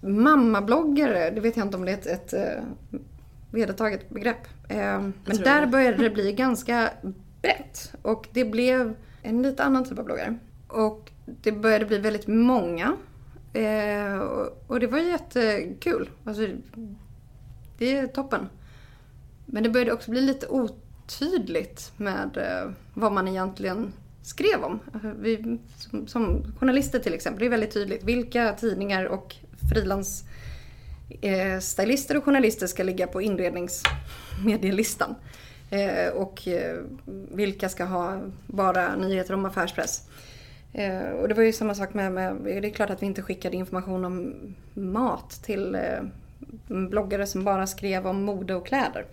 [0.00, 1.30] mammabloggare.
[1.30, 2.64] Det vet jag inte om det är ett, ett, ett eh,
[3.50, 4.46] vedertaget begrepp.
[4.68, 6.90] Eh, men där började det bli ganska
[7.42, 7.92] brett.
[8.02, 10.38] Och det blev en lite annan typ av bloggare.
[10.68, 12.96] Och det började bli väldigt många.
[13.52, 14.18] Eh,
[14.66, 16.10] och det var jättekul.
[16.24, 16.46] Alltså,
[17.78, 18.48] det är toppen.
[19.46, 24.80] Men det började också bli lite otydligt med eh, vad man egentligen skrev om.
[24.92, 29.36] Alltså, vi, som, som, journalister till exempel, det är väldigt tydligt vilka tidningar och
[29.70, 30.24] frilans
[31.20, 35.14] eh, stylister och journalister ska ligga på inredningsmedielistan.
[35.70, 36.82] Eh, och eh,
[37.30, 40.08] vilka ska ha bara nyheter om affärspress.
[40.72, 43.22] Eh, och det var ju samma sak med, med, det är klart att vi inte
[43.22, 44.34] skickade information om
[44.74, 46.02] mat till eh,
[46.66, 49.06] bloggare som bara skrev om mode och kläder.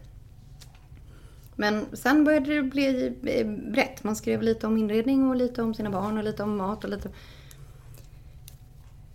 [1.56, 4.04] Men sen började det bli eh, brett.
[4.04, 6.90] Man skrev lite om inredning och lite om sina barn och lite om mat och
[6.90, 7.10] lite...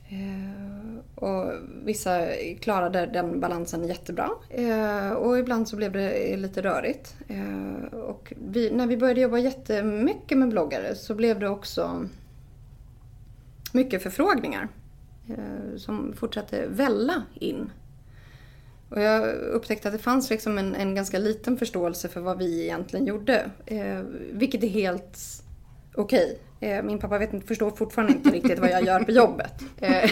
[0.08, 1.52] Eh, och
[1.84, 2.26] vissa
[2.60, 4.30] klarade den balansen jättebra.
[4.50, 7.16] Eh, och ibland så blev det eh, lite rörigt.
[7.28, 12.06] Eh, och vi, när vi började jobba jättemycket med bloggare så blev det också
[13.74, 14.68] mycket förfrågningar
[15.28, 17.70] eh, som fortsatte välla in.
[18.88, 22.62] Och jag upptäckte att det fanns liksom en, en ganska liten förståelse för vad vi
[22.62, 23.50] egentligen gjorde.
[23.66, 24.00] Eh,
[24.32, 25.18] vilket är helt
[25.94, 26.38] okej.
[26.58, 26.70] Okay.
[26.70, 29.52] Eh, min pappa vet, förstår fortfarande inte riktigt vad jag gör på jobbet.
[29.80, 30.10] Eh,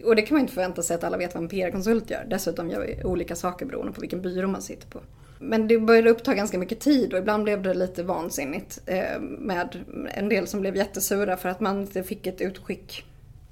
[0.04, 2.26] och det kan man inte förvänta sig att alla vet vad en PR-konsult gör.
[2.30, 5.00] Dessutom gör vi olika saker beroende på vilken byrå man sitter på.
[5.42, 9.84] Men det började uppta ganska mycket tid och ibland blev det lite vansinnigt eh, med
[10.14, 13.04] en del som blev jättesura för att man inte fick ett utskick.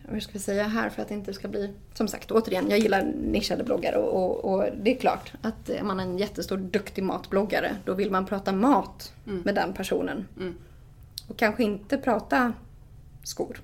[0.09, 1.75] Hur ska vi säga här för att det inte ska bli...
[1.95, 5.83] Som sagt, återigen, jag gillar nischade bloggare och, och, och det är klart att är
[5.83, 9.43] man en jättestor duktig matbloggare då vill man prata mat mm.
[9.45, 10.27] med den personen.
[10.37, 10.55] Mm.
[11.29, 12.53] Och kanske inte prata
[13.25, 13.61] skor.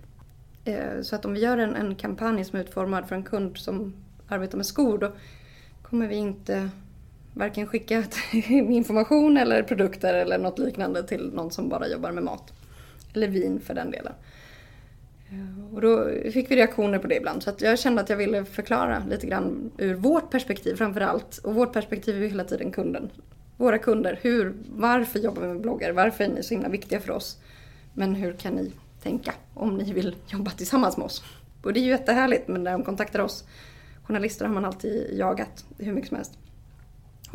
[0.64, 3.56] Eh, så att om vi gör en, en kampanj som är utformad för en kund
[3.56, 3.94] som
[4.28, 5.12] arbetar med skor då
[5.82, 6.70] kommer vi inte
[7.34, 8.04] varken skicka
[8.48, 12.52] information eller produkter eller något liknande till någon som bara jobbar med mat.
[13.14, 14.12] Eller vin för den delen.
[15.30, 17.42] Eh, och då fick vi reaktioner på det ibland.
[17.42, 21.38] Så att jag kände att jag ville förklara lite grann ur vårt perspektiv framförallt.
[21.38, 23.10] Och vårt perspektiv är ju hela tiden kunden.
[23.56, 24.18] Våra kunder.
[24.22, 25.92] Hur, varför jobbar vi med bloggar?
[25.92, 27.38] Varför är ni så himla viktiga för oss?
[27.94, 31.24] Men hur kan ni tänka om ni vill jobba tillsammans med oss?
[31.62, 33.44] Och det är ju jättehärligt men när de kontaktar oss
[34.04, 36.38] journalister har man alltid jagat hur mycket som helst.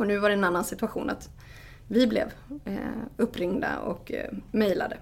[0.00, 1.28] Och nu var det en annan situation att
[1.88, 2.32] vi blev
[2.64, 2.74] eh,
[3.16, 4.96] uppringda och eh, mejlade.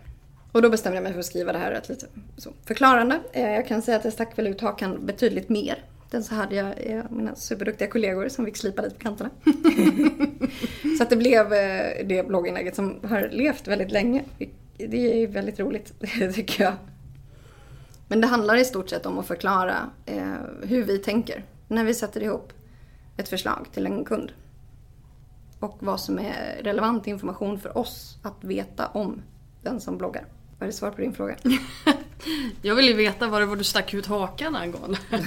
[0.52, 2.06] Och då bestämde jag mig för att skriva det här rätt lite
[2.36, 3.20] så förklarande.
[3.32, 5.84] Eh, jag kan säga att jag stack väl ut hakan betydligt mer.
[6.10, 9.30] Sen så hade jag eh, mina superduktiga kollegor som fick slipa lite på kanterna.
[10.98, 14.24] så att det blev eh, det blogginlägget som har levt väldigt länge.
[14.76, 15.94] Det är väldigt roligt,
[16.34, 16.74] tycker jag.
[18.08, 21.94] Men det handlar i stort sett om att förklara eh, hur vi tänker när vi
[21.94, 22.52] sätter ihop
[23.16, 24.32] ett förslag till en kund
[25.60, 29.22] och vad som är relevant information för oss att veta om
[29.62, 30.24] den som bloggar.
[30.58, 31.36] Vad är det svar på din fråga?
[32.62, 34.98] jag vill ju veta vad det var du stack ut hakan angående.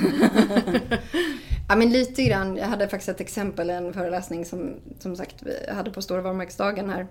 [1.69, 2.57] ja men lite grann.
[2.57, 6.89] Jag hade faktiskt ett exempel, en föreläsning som som sagt vi hade på Stora varumärkesdagen
[6.89, 7.07] här.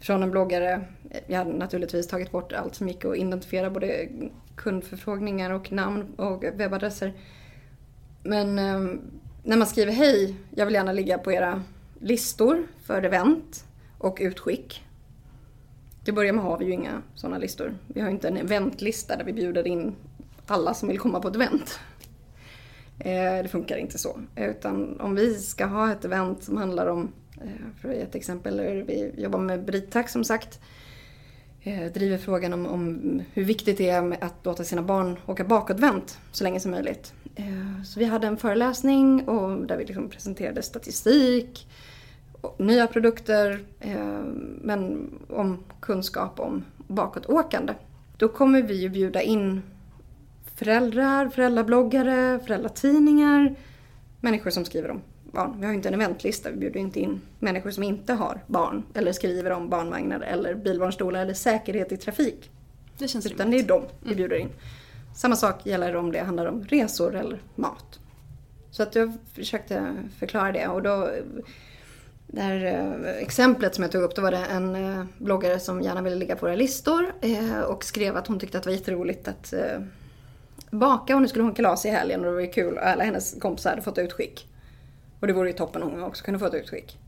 [0.00, 0.84] Från en bloggare.
[1.26, 4.08] Jag hade naturligtvis tagit bort allt som gick att identifiera både
[4.56, 7.12] kundförfrågningar och namn och webbadresser.
[8.22, 8.98] Men eh,
[9.42, 11.62] när man skriver hej, jag vill gärna ligga på era
[12.00, 13.64] listor för event
[13.98, 14.84] och utskick.
[16.04, 17.74] Till att börja med har vi ju inga sådana listor.
[17.86, 19.94] Vi har inte en eventlista där vi bjuder in
[20.46, 21.80] alla som vill komma på ett event.
[22.98, 24.20] Eh, det funkar inte så.
[24.36, 28.14] Utan om vi ska ha ett event som handlar om, eh, för att ge ett
[28.14, 30.60] exempel, vi jobbar med Britax som sagt.
[31.66, 36.18] Eh, driver frågan om, om, hur viktigt det är att låta sina barn åka bakåtvänt
[36.32, 37.12] så länge som möjligt.
[37.34, 41.68] Eh, så vi hade en föreläsning och där vi liksom presenterade statistik,
[42.58, 44.20] nya produkter, eh,
[44.60, 47.74] men om kunskap om, bakåtåkande.
[48.16, 49.62] Då kommer vi ju bjuda in
[50.54, 53.54] föräldrar, föräldrabloggare, föräldratidningar,
[54.20, 55.00] människor som skriver om
[55.36, 55.54] barn.
[55.58, 58.82] Vi har ju inte en eventlista, vi bjuder inte in människor som inte har barn
[58.94, 62.50] eller skriver om barnvagnar eller bilbarnstolar eller säkerhet i trafik.
[62.98, 64.48] Det känns Utan det är dem vi bjuder in.
[65.16, 68.00] Samma sak gäller om det handlar om resor eller mat.
[68.70, 71.10] Så att jag försökte förklara det och då
[72.26, 75.82] det här eh, exemplet som jag tog upp, då var det en eh, bloggare som
[75.82, 78.76] gärna ville ligga på våra listor eh, och skrev att hon tyckte att det var
[78.76, 79.54] jätteroligt att
[80.70, 83.40] baka och nu skulle hon kalas i helgen och det var kul och alla hennes
[83.40, 84.48] kompisar hade fått utskick.
[85.26, 86.98] Och det vore ju toppen om jag också kunde få ett utskick.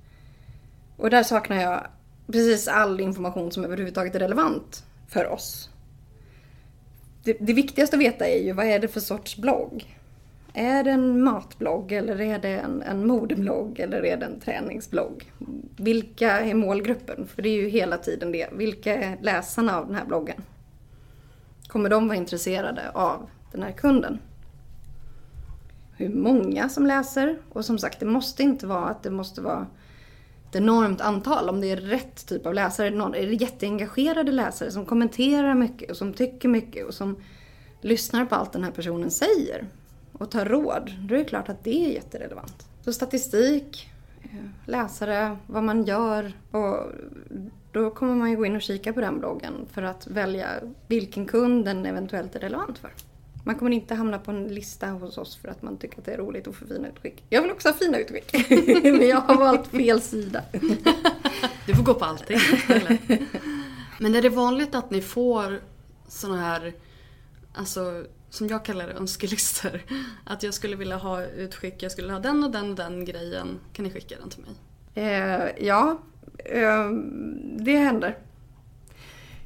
[0.97, 1.87] Och där saknar jag
[2.27, 5.71] precis all information som överhuvudtaget är relevant för oss.
[7.25, 9.99] Det, det viktigaste att veta är ju vad är det för sorts blogg?
[10.53, 15.33] Är det en matblogg eller är det en, en modeblogg eller är det en träningsblogg?
[15.77, 17.27] Vilka är målgruppen?
[17.27, 18.49] För det är ju hela tiden det.
[18.53, 20.43] Vilka är läsarna av den här bloggen?
[21.67, 24.19] Kommer de vara intresserade av den här kunden?
[25.99, 27.39] Hur många som läser?
[27.49, 29.67] Och som sagt, det måste inte vara att det måste vara
[30.49, 31.49] ett enormt antal.
[31.49, 32.89] Om det är rätt typ av läsare.
[32.89, 37.17] Är det jätteengagerade läsare som kommenterar mycket och som tycker mycket och som
[37.81, 39.67] lyssnar på allt den här personen säger
[40.13, 42.67] och tar råd, då är det klart att det är jätterelevant.
[42.85, 43.91] Så statistik,
[44.23, 44.31] eh,
[44.67, 46.77] läsare, vad man gör och
[47.73, 50.49] då kommer man ju gå in och kika på den bloggen för att välja
[50.87, 52.91] vilken kund den eventuellt är relevant för.
[53.45, 56.13] Man kommer inte hamna på en lista hos oss för att man tycker att det
[56.13, 57.25] är roligt att få fina utskick.
[57.29, 58.33] Jag vill också ha fina utskick,
[58.83, 60.43] men jag har valt fel sida.
[61.67, 63.01] Du får gå på allting istället.
[63.99, 65.61] Men är det vanligt att ni får
[66.09, 66.73] såna här,
[67.55, 69.83] alltså som jag kallar det, önskelistor.
[70.25, 73.59] Att jag skulle vilja ha utskick, jag skulle ha den och den och den grejen.
[73.73, 74.55] Kan ni skicka den till mig?
[74.95, 75.99] Eh, ja,
[76.45, 76.91] eh,
[77.59, 78.19] det händer.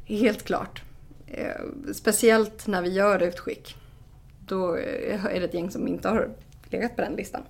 [0.05, 0.83] Helt klart.
[1.27, 1.61] Eh,
[1.93, 3.77] speciellt när vi gör utskick.
[4.47, 6.31] Då är det ett gäng som inte har
[6.65, 7.43] legat på den listan.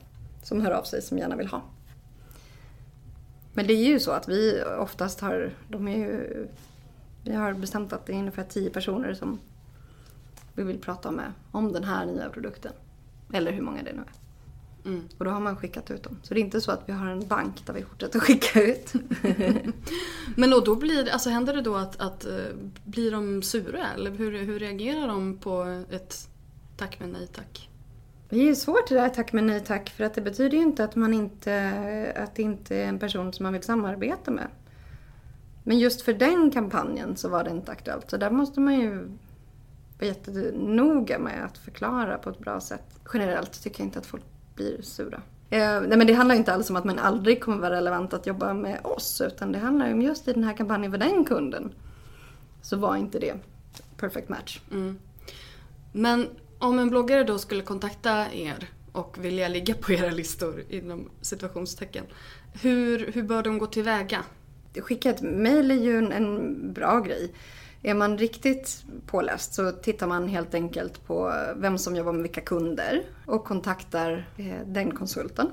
[0.42, 1.62] Som hör av sig som gärna vill ha.
[3.54, 6.46] Men det är ju så att vi oftast har, de är ju,
[7.24, 9.40] vi har bestämt att det är ungefär tio personer som
[10.54, 12.72] vi vill prata med om den här nya produkten.
[13.32, 14.22] Eller hur många det nu är.
[14.84, 15.08] Mm.
[15.18, 16.18] Och då har man skickat ut dem.
[16.22, 18.92] Så det är inte så att vi har en bank där vi fortsätter skicka ut.
[20.36, 23.86] Men och då blir alltså händer det då att, att uh, blir de sura?
[23.94, 26.28] Eller hur, hur reagerar de på ett
[26.82, 27.68] tack men nej tack?
[28.28, 30.62] Det är ju svårt det där tack men nej tack för att det betyder ju
[30.62, 34.48] inte att man inte, att det inte är en person som man vill samarbeta med.
[35.64, 38.10] Men just för den kampanjen så var det inte aktuellt.
[38.10, 38.90] Så där måste man ju
[39.98, 43.00] vara jättenoga med att förklara på ett bra sätt.
[43.12, 45.22] Generellt tycker jag inte att folk blir sura.
[45.50, 48.26] Eh, nej men det handlar inte alls om att man aldrig kommer vara relevant att
[48.26, 51.72] jobba med oss utan det handlar om just i den här kampanjen för den kunden
[52.62, 53.34] så var inte det
[53.96, 54.60] perfect match.
[54.70, 54.98] Mm.
[55.92, 56.28] Men
[56.62, 62.04] om en bloggare då skulle kontakta er och vilja ligga på era listor inom situationstecken.
[62.62, 64.24] Hur, hur bör de gå tillväga?
[64.76, 67.32] Skicka ett mejl är ju en, en bra grej.
[67.82, 72.40] Är man riktigt påläst så tittar man helt enkelt på vem som jobbar med vilka
[72.40, 75.50] kunder och kontaktar eh, den konsulten.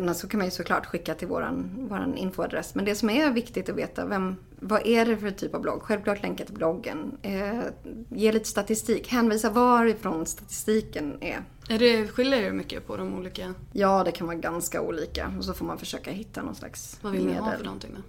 [0.00, 2.74] Men så kan man ju såklart skicka till våran, våran infoadress.
[2.74, 5.82] Men det som är viktigt att veta, vem, vad är det för typ av blogg?
[5.82, 7.18] Självklart länka till bloggen.
[7.22, 7.60] Eh,
[8.08, 9.08] ge lite statistik.
[9.08, 11.44] Hänvisa varifrån statistiken är.
[11.68, 13.54] Är det, skiljer det mycket på de olika?
[13.72, 15.32] Ja, det kan vara ganska olika.
[15.38, 18.02] Och så får man försöka hitta någon slags Vad vill ni ha för någonting då?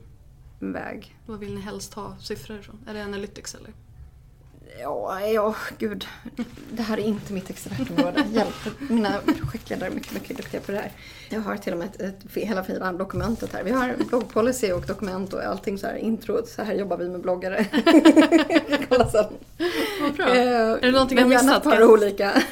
[0.68, 1.18] väg.
[1.26, 2.80] Vad vill ni helst ha siffror ifrån?
[2.88, 3.74] Är det Analytics eller?
[4.78, 6.08] Ja, ja, gud.
[6.72, 8.26] Det här är inte mitt expertområde.
[8.32, 8.56] Hjälp.
[8.90, 10.92] Mina projektledare är mycket, mycket duktiga på det här.
[11.30, 13.64] Jag har till och med ett, ett, hela fina dokumentet här.
[13.64, 16.46] Vi har bloggpolicy och dokument och allting så här intro.
[16.46, 17.66] Så här jobbar vi med bloggare.
[18.90, 19.34] Kolla sen.
[20.02, 20.36] Vad bra.
[20.36, 21.66] Eh, är det någonting jag missat?
[21.66, 22.34] Men gärna olika.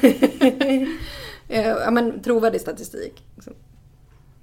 [1.48, 3.22] eh, ja, men trovärdig statistik.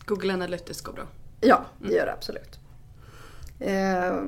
[0.06, 1.04] Google Analytics går bra?
[1.42, 2.60] Ja, det gör det absolut.
[3.60, 4.22] Eh,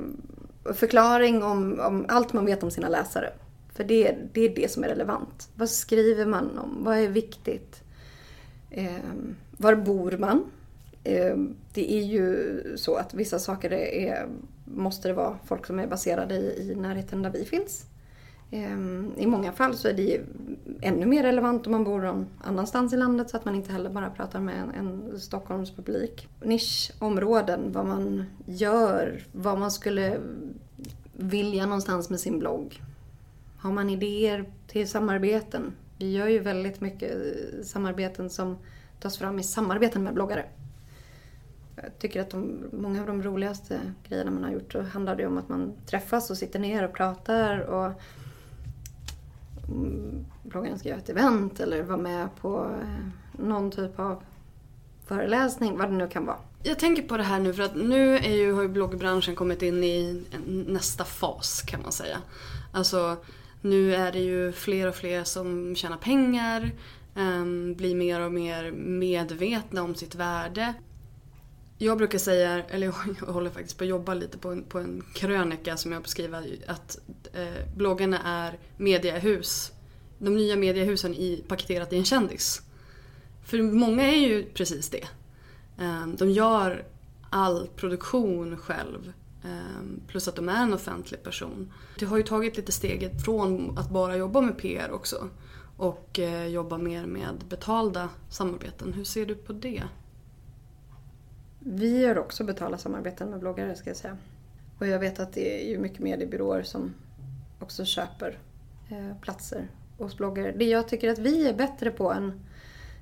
[0.74, 3.34] förklaring om, om, allt man vet om sina läsare.
[3.74, 5.50] För det, det är det som är relevant.
[5.56, 6.84] Vad skriver man om?
[6.84, 7.84] Vad är viktigt?
[8.70, 8.92] Eh,
[9.52, 10.44] var bor man?
[11.04, 11.36] Eh,
[11.74, 14.28] det är ju så att vissa saker är,
[14.66, 17.86] måste det vara folk som är baserade i, i närheten där vi finns.
[18.52, 20.22] Ehm, I många fall så är det
[20.82, 23.90] ännu mer relevant om man bor någon annanstans i landet så att man inte heller
[23.90, 26.28] bara pratar med en, en Stockholmspublik.
[26.42, 30.20] Nischområden, vad man gör, vad man skulle
[31.14, 32.82] vilja någonstans med sin blogg.
[33.58, 35.74] Har man idéer till samarbeten?
[35.98, 37.14] Vi gör ju väldigt mycket
[37.64, 38.58] samarbeten som
[39.00, 40.46] tas fram i samarbeten med bloggare.
[41.76, 45.26] Jag tycker att de, många av de roligaste grejerna man har gjort så handlar det
[45.26, 47.92] om att man träffas och sitter ner och pratar och
[49.70, 54.24] Eh, bloggaren ska göra ett event eller vara med på eh, någon typ av
[55.06, 56.38] föreläsning, vad det nu kan vara.
[56.64, 59.62] Jag tänker på det här nu för att nu är ju, har ju bloggbranschen kommit
[59.62, 60.24] in i
[60.68, 62.18] nästa fas kan man säga.
[62.72, 63.18] Alltså
[63.62, 66.72] nu är det ju fler och fler som tjänar pengar,
[67.16, 70.74] um, blir mer och mer medvetna om sitt värde.
[71.78, 72.88] Jag brukar säga, eller
[73.20, 76.58] jag håller faktiskt på att jobba lite på en, på en krönika som jag beskriver
[76.68, 77.00] att
[77.34, 79.72] eh, bloggarna är mediehus.
[80.18, 82.62] De nya mediehusen i, paketerat i en kändis.
[83.46, 85.08] För många är ju precis det.
[85.80, 86.86] Eh, de gör
[87.30, 89.14] all produktion själv.
[89.44, 91.74] Eh, plus att de är en offentlig person.
[92.00, 95.30] Det har ju tagit lite steget från att bara jobba med PR också
[95.78, 98.94] och eh, jobba mer med betalda samarbeten.
[98.94, 99.84] Hur ser du på det?
[101.70, 104.18] Vi gör också betalda samarbeten med bloggare ska jag säga.
[104.80, 106.94] Och jag vet att det är ju mycket mediebyråer som
[107.60, 108.38] också köper
[108.90, 110.52] eh, platser hos bloggare.
[110.52, 112.40] Det jag tycker att vi är bättre på än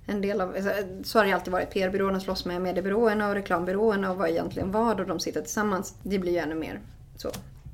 [0.06, 0.72] en del av, alltså,
[1.04, 1.70] så har det alltid varit.
[1.70, 5.96] PR-byråerna slåss med mediebyråerna och reklambyråerna och vad egentligen vad och de sitter tillsammans.
[6.04, 6.82] Det blir ju ännu mer
[7.16, 7.30] så.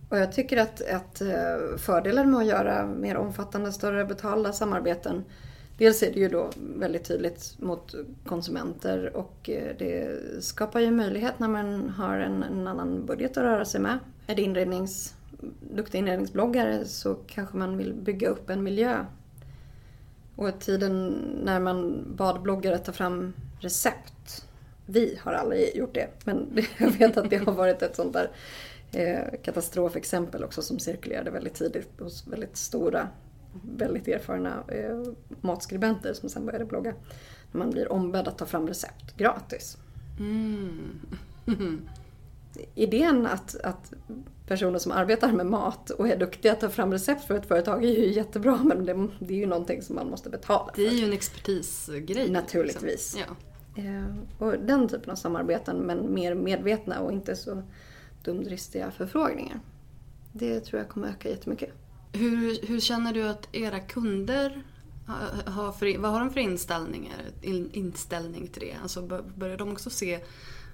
[0.09, 5.23] Och jag tycker att, att eh, fördelen med att göra mer omfattande, större betalda samarbeten
[5.77, 7.95] Dels är det ju då väldigt tydligt mot
[8.25, 13.43] konsumenter och eh, det skapar ju möjlighet när man har en, en annan budget att
[13.43, 13.99] röra sig med.
[14.27, 15.15] Är det inrednings,
[15.75, 19.05] duktig inredningsbloggare så kanske man vill bygga upp en miljö.
[20.35, 21.07] Och tiden
[21.43, 24.45] när man bad bloggare ta fram recept.
[24.85, 28.31] Vi har aldrig gjort det, men jag vet att det har varit ett sånt där
[28.91, 33.07] eh, katastrofexempel också som cirkulerade väldigt tidigt hos väldigt stora
[33.61, 35.03] väldigt erfarna eh,
[35.41, 36.93] matskribenter som sen började blogga.
[37.51, 39.77] När man blir ombedd att ta fram recept gratis.
[40.19, 40.99] Mm.
[42.75, 43.93] Idén att, att
[44.47, 47.83] personer som arbetar med mat och är duktiga att ta fram recept för ett företag
[47.83, 50.81] är ju jättebra men det, det är ju någonting som man måste betala för.
[50.81, 52.01] Det är ju en expertisgrej.
[52.07, 52.33] Liksom.
[52.33, 53.15] Naturligtvis.
[53.15, 53.35] Liksom.
[53.75, 53.83] Ja.
[53.83, 57.63] Eh, och den typen av samarbeten men mer medvetna och inte så
[58.23, 59.59] dumdristiga förfrågningar.
[60.31, 61.69] Det tror jag kommer öka jättemycket.
[62.13, 64.63] Hur, hur känner du att era kunder
[65.45, 67.31] har för, vad har de för inställningar,
[67.71, 68.75] inställning till det?
[68.81, 70.19] Alltså börjar de också se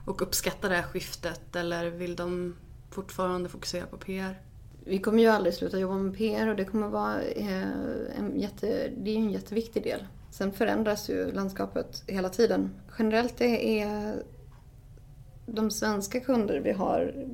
[0.05, 2.55] och uppskatta det här skiftet eller vill de
[2.89, 4.41] fortfarande fokusera på PR?
[4.85, 8.91] Vi kommer ju aldrig sluta jobba med PR och det kommer vara eh, en, jätte,
[8.97, 10.07] det är en jätteviktig del.
[10.31, 12.69] Sen förändras ju landskapet hela tiden.
[12.99, 14.23] Generellt är
[15.45, 17.27] de svenska kunder vi har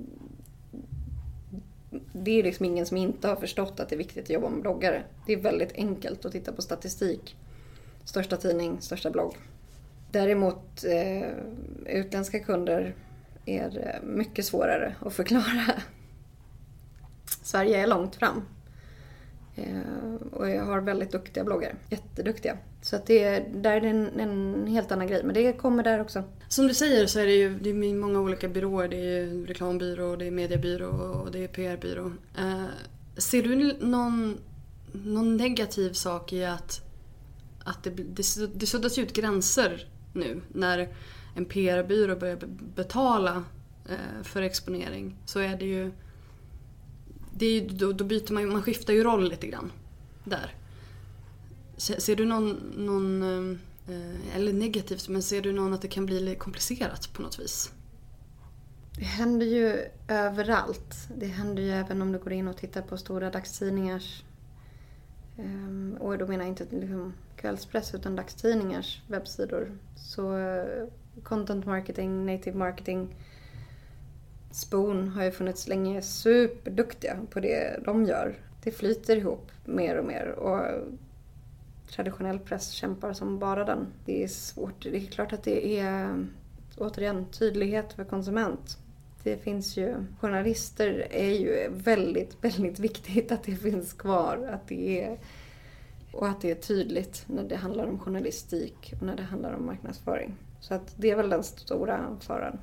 [2.14, 4.62] det är liksom ingen som inte har förstått att det är viktigt att jobba med
[4.62, 5.04] bloggare.
[5.26, 7.36] Det är väldigt enkelt att titta på statistik.
[8.06, 9.36] Största tidning, största blogg.
[10.12, 11.30] Däremot eh,
[11.86, 12.96] utländska kunder
[13.46, 15.82] är eh, mycket svårare att förklara.
[17.44, 18.42] Sverige är långt fram.
[19.56, 21.76] Eh, och jag har väldigt duktiga bloggare.
[21.90, 22.58] Jätteduktiga.
[22.82, 25.24] Så att det, där är det en, en, helt annan grej.
[25.24, 26.24] Men det kommer där också.
[26.48, 28.88] Som du säger så är det ju det är många olika byråer.
[28.88, 32.12] Det är reklambyrå, det är mediebyrå och det är PR-byrå.
[32.38, 32.66] Eh,
[33.18, 34.38] ser du någon,
[34.92, 36.82] någon negativ sak i att,
[37.64, 38.26] att det, det,
[38.56, 40.96] det suddas ut gränser nu när
[41.36, 42.38] en PR-byrå börjar
[42.76, 43.44] betala
[43.90, 45.92] eh, för exponering så är det ju
[47.38, 49.72] det är, då, då byter man, man skiftar ju roll lite grann.
[50.24, 50.56] Där.
[51.78, 53.24] Ser du någon, någon
[53.88, 57.72] eh, eller negativt, men ser du någon att det kan bli komplicerat på något vis?
[58.98, 60.96] Det händer ju överallt.
[61.18, 64.24] Det händer ju även om du går in och tittar på stora dagstidningars
[65.38, 69.78] eh, och då menar jag inte liksom kvällspress utan dagstidningars webbsidor.
[69.96, 70.88] Så eh,
[71.24, 73.16] content marketing, native marketing
[74.54, 78.36] Spoon har ju funnits länge superduktiga på det de gör.
[78.64, 80.88] Det flyter ihop mer och mer och
[81.90, 83.88] traditionell press kämpar som bara den.
[84.06, 84.84] Det är svårt.
[84.84, 86.26] Det är klart att det är
[86.78, 88.78] återigen tydlighet för konsument.
[89.24, 94.50] Det finns ju, journalister är ju väldigt, väldigt viktigt att det finns kvar.
[94.54, 95.18] Att det är,
[96.12, 99.66] och att det är tydligt när det handlar om journalistik och när det handlar om
[99.66, 100.36] marknadsföring.
[100.60, 102.58] Så att det är väl den stora faran.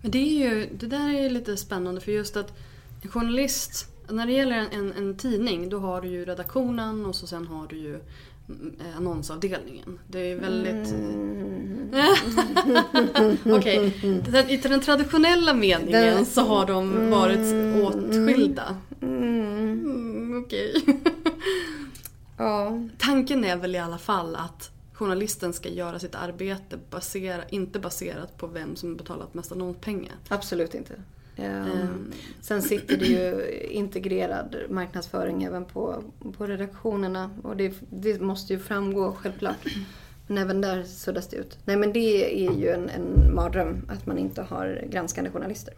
[0.00, 2.52] Men det, är ju, det där är lite spännande för just att
[3.02, 7.26] en journalist, när det gäller en, en, tidning då har du ju redaktionen och så
[7.26, 8.00] sen har du ju
[8.48, 9.98] mm, annonsavdelningen.
[10.08, 10.92] Det är väldigt...
[10.92, 11.90] Mm.
[13.56, 14.54] Okej, okay.
[14.54, 17.82] i den traditionella meningen så har de varit mm.
[17.82, 18.76] åtskilda.
[19.02, 20.42] Mm.
[20.44, 20.74] Okej.
[20.76, 20.94] Okay.
[22.36, 22.88] ja.
[22.98, 28.36] Tanken är väl i alla fall att journalisten ska göra sitt arbete basera, inte baserat
[28.36, 30.14] på vem som betalat mest annonspengar.
[30.28, 30.94] Absolut inte.
[31.36, 32.12] Um.
[32.40, 36.02] Sen sitter det ju integrerad marknadsföring även på,
[36.36, 39.66] på redaktionerna och det, det måste ju framgå självklart.
[40.26, 41.58] Men även där suddas det ut.
[41.64, 45.74] Nej men det är ju en, en mardröm att man inte har granskande journalister.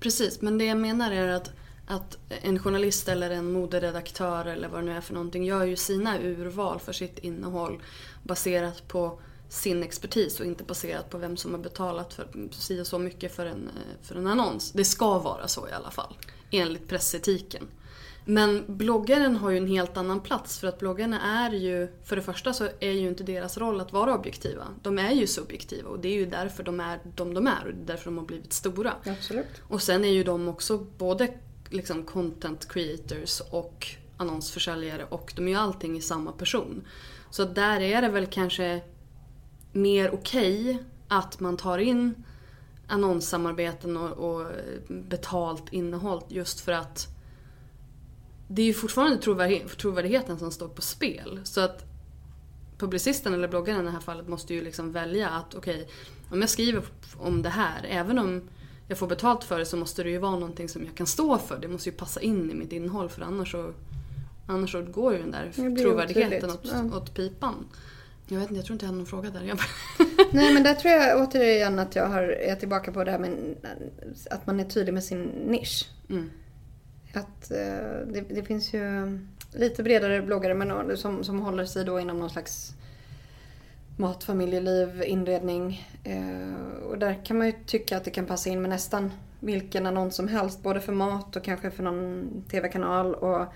[0.00, 1.50] Precis, men det jag menar är att,
[1.86, 5.76] att en journalist eller en moderedaktör eller vad det nu är för någonting gör ju
[5.76, 7.82] sina urval för sitt innehåll
[8.22, 9.18] baserat på
[9.48, 13.34] sin expertis och inte baserat på vem som har betalat för si och så mycket
[13.34, 14.72] för en, eh, för en annons.
[14.72, 16.16] Det ska vara så i alla fall,
[16.50, 17.68] enligt pressetiken.
[18.24, 22.22] Men bloggaren har ju en helt annan plats för att bloggarna är ju, för det
[22.22, 24.68] första så är ju inte deras roll att vara objektiva.
[24.82, 27.74] De är ju subjektiva och det är ju därför de är de de är och
[27.74, 28.94] det är därför de har blivit stora.
[29.06, 29.46] Absolut.
[29.68, 31.28] Och sen är ju de också både
[31.72, 36.86] liksom content creators och annonsförsäljare och de är ju allting i samma person.
[37.30, 38.80] Så där är det väl kanske
[39.72, 42.24] mer okej att man tar in
[42.86, 44.46] annonssamarbeten och, och
[44.88, 47.08] betalt innehåll just för att
[48.48, 49.18] det är ju fortfarande
[49.76, 51.40] trovärdigheten som står på spel.
[51.44, 51.84] Så att
[52.78, 55.88] publicisten eller bloggaren i det här fallet måste ju liksom välja att okej,
[56.30, 56.84] om jag skriver
[57.18, 58.48] om det här, även om
[58.92, 61.38] jag får betalt för det så måste det ju vara någonting som jag kan stå
[61.38, 61.58] för.
[61.58, 63.72] Det måste ju passa in i mitt innehåll för annars så,
[64.46, 66.60] annars så går ju den där trovärdigheten åt.
[66.62, 66.96] Ja.
[66.96, 67.66] åt pipan.
[68.28, 69.42] Jag vet inte, jag tror inte jag hade någon fråga där.
[70.32, 73.56] Nej men där tror jag återigen att jag har, är tillbaka på det här med
[74.30, 75.88] att man är tydlig med sin nisch.
[76.10, 76.30] Mm.
[77.12, 77.56] Att eh,
[78.06, 79.18] det, det finns ju
[79.52, 82.74] lite bredare bloggare men som, som håller sig då inom någon slags
[83.96, 85.88] mat, familjeliv, inredning.
[86.04, 89.86] Eh, och där kan man ju tycka att det kan passa in med nästan vilken
[89.86, 90.62] annons som helst.
[90.62, 93.14] Både för mat och kanske för någon TV-kanal.
[93.14, 93.46] Och,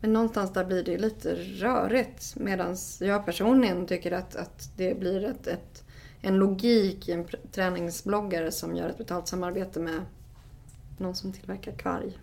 [0.00, 2.36] men någonstans där blir det lite rörigt.
[2.36, 5.84] Medan jag personligen tycker att, att det blir ett, ett,
[6.20, 10.00] en logik i en träningsbloggare som gör ett betalt samarbete med
[10.98, 12.18] någon som tillverkar kvarg.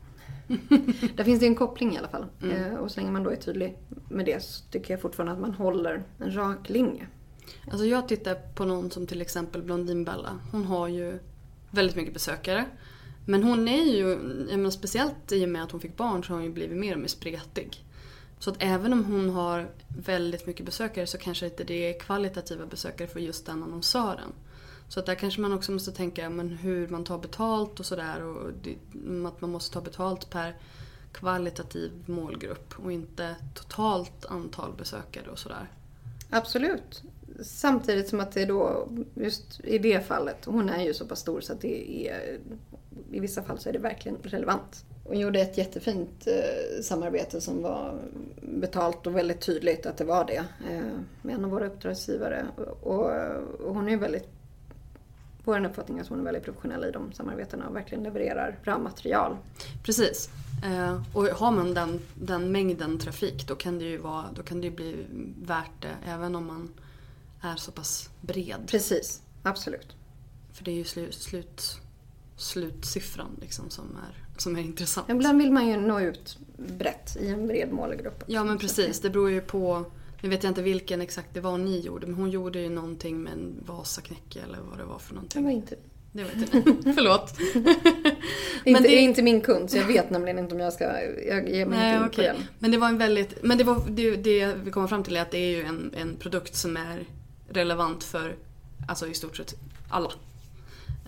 [1.15, 2.25] Där finns det en koppling i alla fall.
[2.51, 3.77] Eh, och så länge man då är tydlig
[4.09, 7.07] med det så tycker jag fortfarande att man håller en rak linje.
[7.71, 10.39] Alltså jag tittar på någon som till exempel Blondinbella.
[10.51, 11.19] Hon har ju
[11.71, 12.65] väldigt mycket besökare.
[13.25, 14.09] Men hon är ju,
[14.49, 16.77] jag menar, speciellt i och med att hon fick barn så har hon ju blivit
[16.77, 17.85] mer och mer spretig.
[18.39, 22.65] Så att även om hon har väldigt mycket besökare så kanske inte det är kvalitativa
[22.65, 24.33] besökare för just den annonsören.
[24.87, 28.23] Så att där kanske man också måste tänka men hur man tar betalt och sådär.
[28.23, 28.75] Och det,
[29.27, 30.55] att man måste ta betalt per
[31.11, 35.67] kvalitativ målgrupp och inte totalt antal besökare och sådär.
[36.29, 37.03] Absolut.
[37.43, 41.41] Samtidigt som att det då, just i det fallet, hon är ju så pass stor
[41.41, 42.37] så att det är,
[43.11, 44.85] i vissa fall så är det verkligen relevant.
[45.03, 47.99] Hon gjorde ett jättefint eh, samarbete som var
[48.41, 50.45] betalt och väldigt tydligt att det var det.
[50.69, 50.81] Eh,
[51.21, 52.45] med en av våra uppdragsgivare.
[52.81, 53.05] Och,
[53.65, 54.27] och hon är ju väldigt,
[55.43, 58.77] vår uppfattning är att hon är väldigt professionell i de samarbetena och verkligen levererar bra
[58.77, 59.37] material.
[59.83, 60.29] Precis.
[60.65, 64.61] Eh, och har man den, den mängden trafik då kan det ju vara, då kan
[64.61, 65.05] det ju bli
[65.43, 66.69] värt det även om man
[67.41, 68.57] är så pass bred.
[68.67, 69.95] Precis, absolut.
[70.53, 71.77] För det är ju slut, slut,
[72.37, 75.09] slutsiffran liksom som är, som är intressant.
[75.09, 78.23] Ibland vill man ju nå ut brett i en bred målgrupp.
[78.27, 79.85] Ja men precis, det beror ju på
[80.21, 83.21] nu vet jag inte vilken exakt det var ni gjorde men hon gjorde ju någonting
[83.23, 85.43] med en Vasaknäcke eller vad det var för Det någonting.
[85.43, 85.75] var inte
[86.11, 86.73] Det jag inte.
[86.93, 87.33] Förlåt.
[88.65, 90.83] Inte, det- är inte min kund så jag vet nämligen inte om jag ska
[91.27, 92.29] jag ger mig Nej, inte in okej.
[92.31, 92.47] på den.
[92.59, 95.21] Men det var en väldigt, men det, var, det, det vi kommer fram till är
[95.21, 97.05] att det är ju en, en produkt som är
[97.49, 98.35] relevant för
[98.87, 99.55] alltså i stort sett
[99.89, 100.11] alla.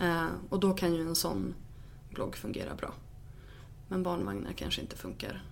[0.01, 1.53] Eh, och då kan ju en sån
[2.09, 2.93] blogg fungera bra.
[3.87, 5.43] Men barnvagnar kanske inte funkar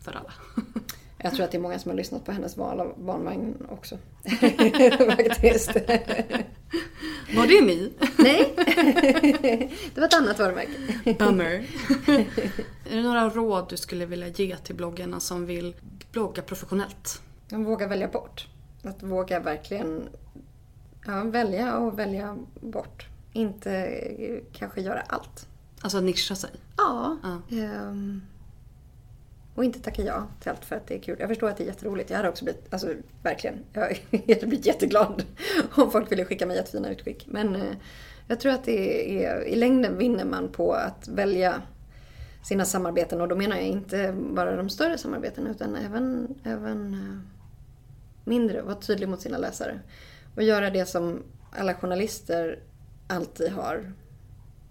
[0.00, 0.32] för alla.
[1.24, 3.98] Jag tror att det är många som har lyssnat på hennes val av barnvagn också.
[5.16, 5.74] Faktiskt.
[7.36, 7.92] Var det ni?
[8.18, 8.54] Nej,
[9.94, 11.14] det var ett annat varumärke.
[11.18, 11.46] Bummer.
[12.90, 15.74] är det några råd du skulle vilja ge till bloggarna som vill
[16.12, 17.22] blogga professionellt?
[17.50, 18.48] Man vågar välja bort.
[18.82, 20.08] Att våga verkligen
[21.06, 23.06] ja, välja och välja bort.
[23.32, 25.48] Inte eh, kanske göra allt.
[25.80, 26.50] Alltså nischa sig.
[26.76, 27.16] Ja.
[27.22, 27.56] Ja.
[27.56, 28.22] ehm,
[29.54, 31.16] och inte tacka ja till allt för att det är kul.
[31.20, 32.10] Jag förstår att det är jätteroligt.
[32.10, 33.96] Jag hade också blivit, alltså verkligen, jag hade
[34.46, 35.24] blivit jätteglad
[35.74, 37.26] om folk ville skicka mig jättefina utskick.
[37.26, 37.76] Men eh,
[38.28, 41.62] jag tror att det är, i längden vinner man på att välja
[42.42, 43.20] sina samarbeten.
[43.20, 47.41] Och då menar jag inte bara de större samarbetena utan även, även eh,
[48.24, 48.62] mindre.
[48.62, 49.80] Vara tydlig mot sina läsare.
[50.36, 52.58] Och göra det som alla journalister
[53.06, 53.92] alltid har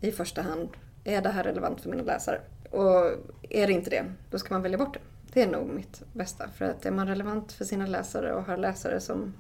[0.02, 0.70] i första hand.
[1.04, 2.42] Är det här relevant för mina läsare?
[2.72, 3.12] Och
[3.50, 5.00] är det inte det, då ska man välja bort det.
[5.34, 6.50] Det är nog mitt bästa.
[6.50, 9.34] För att är man relevant för sina läsare och har läsare som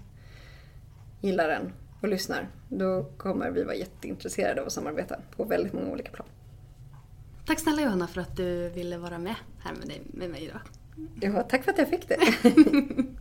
[1.21, 5.91] gillar den och lyssnar, då kommer vi vara jätteintresserade av att samarbeta på väldigt många
[5.91, 6.27] olika plan.
[7.45, 10.61] Tack snälla Johanna för att du ville vara med här med, dig, med mig idag.
[11.21, 12.17] Ja, tack för att jag fick det.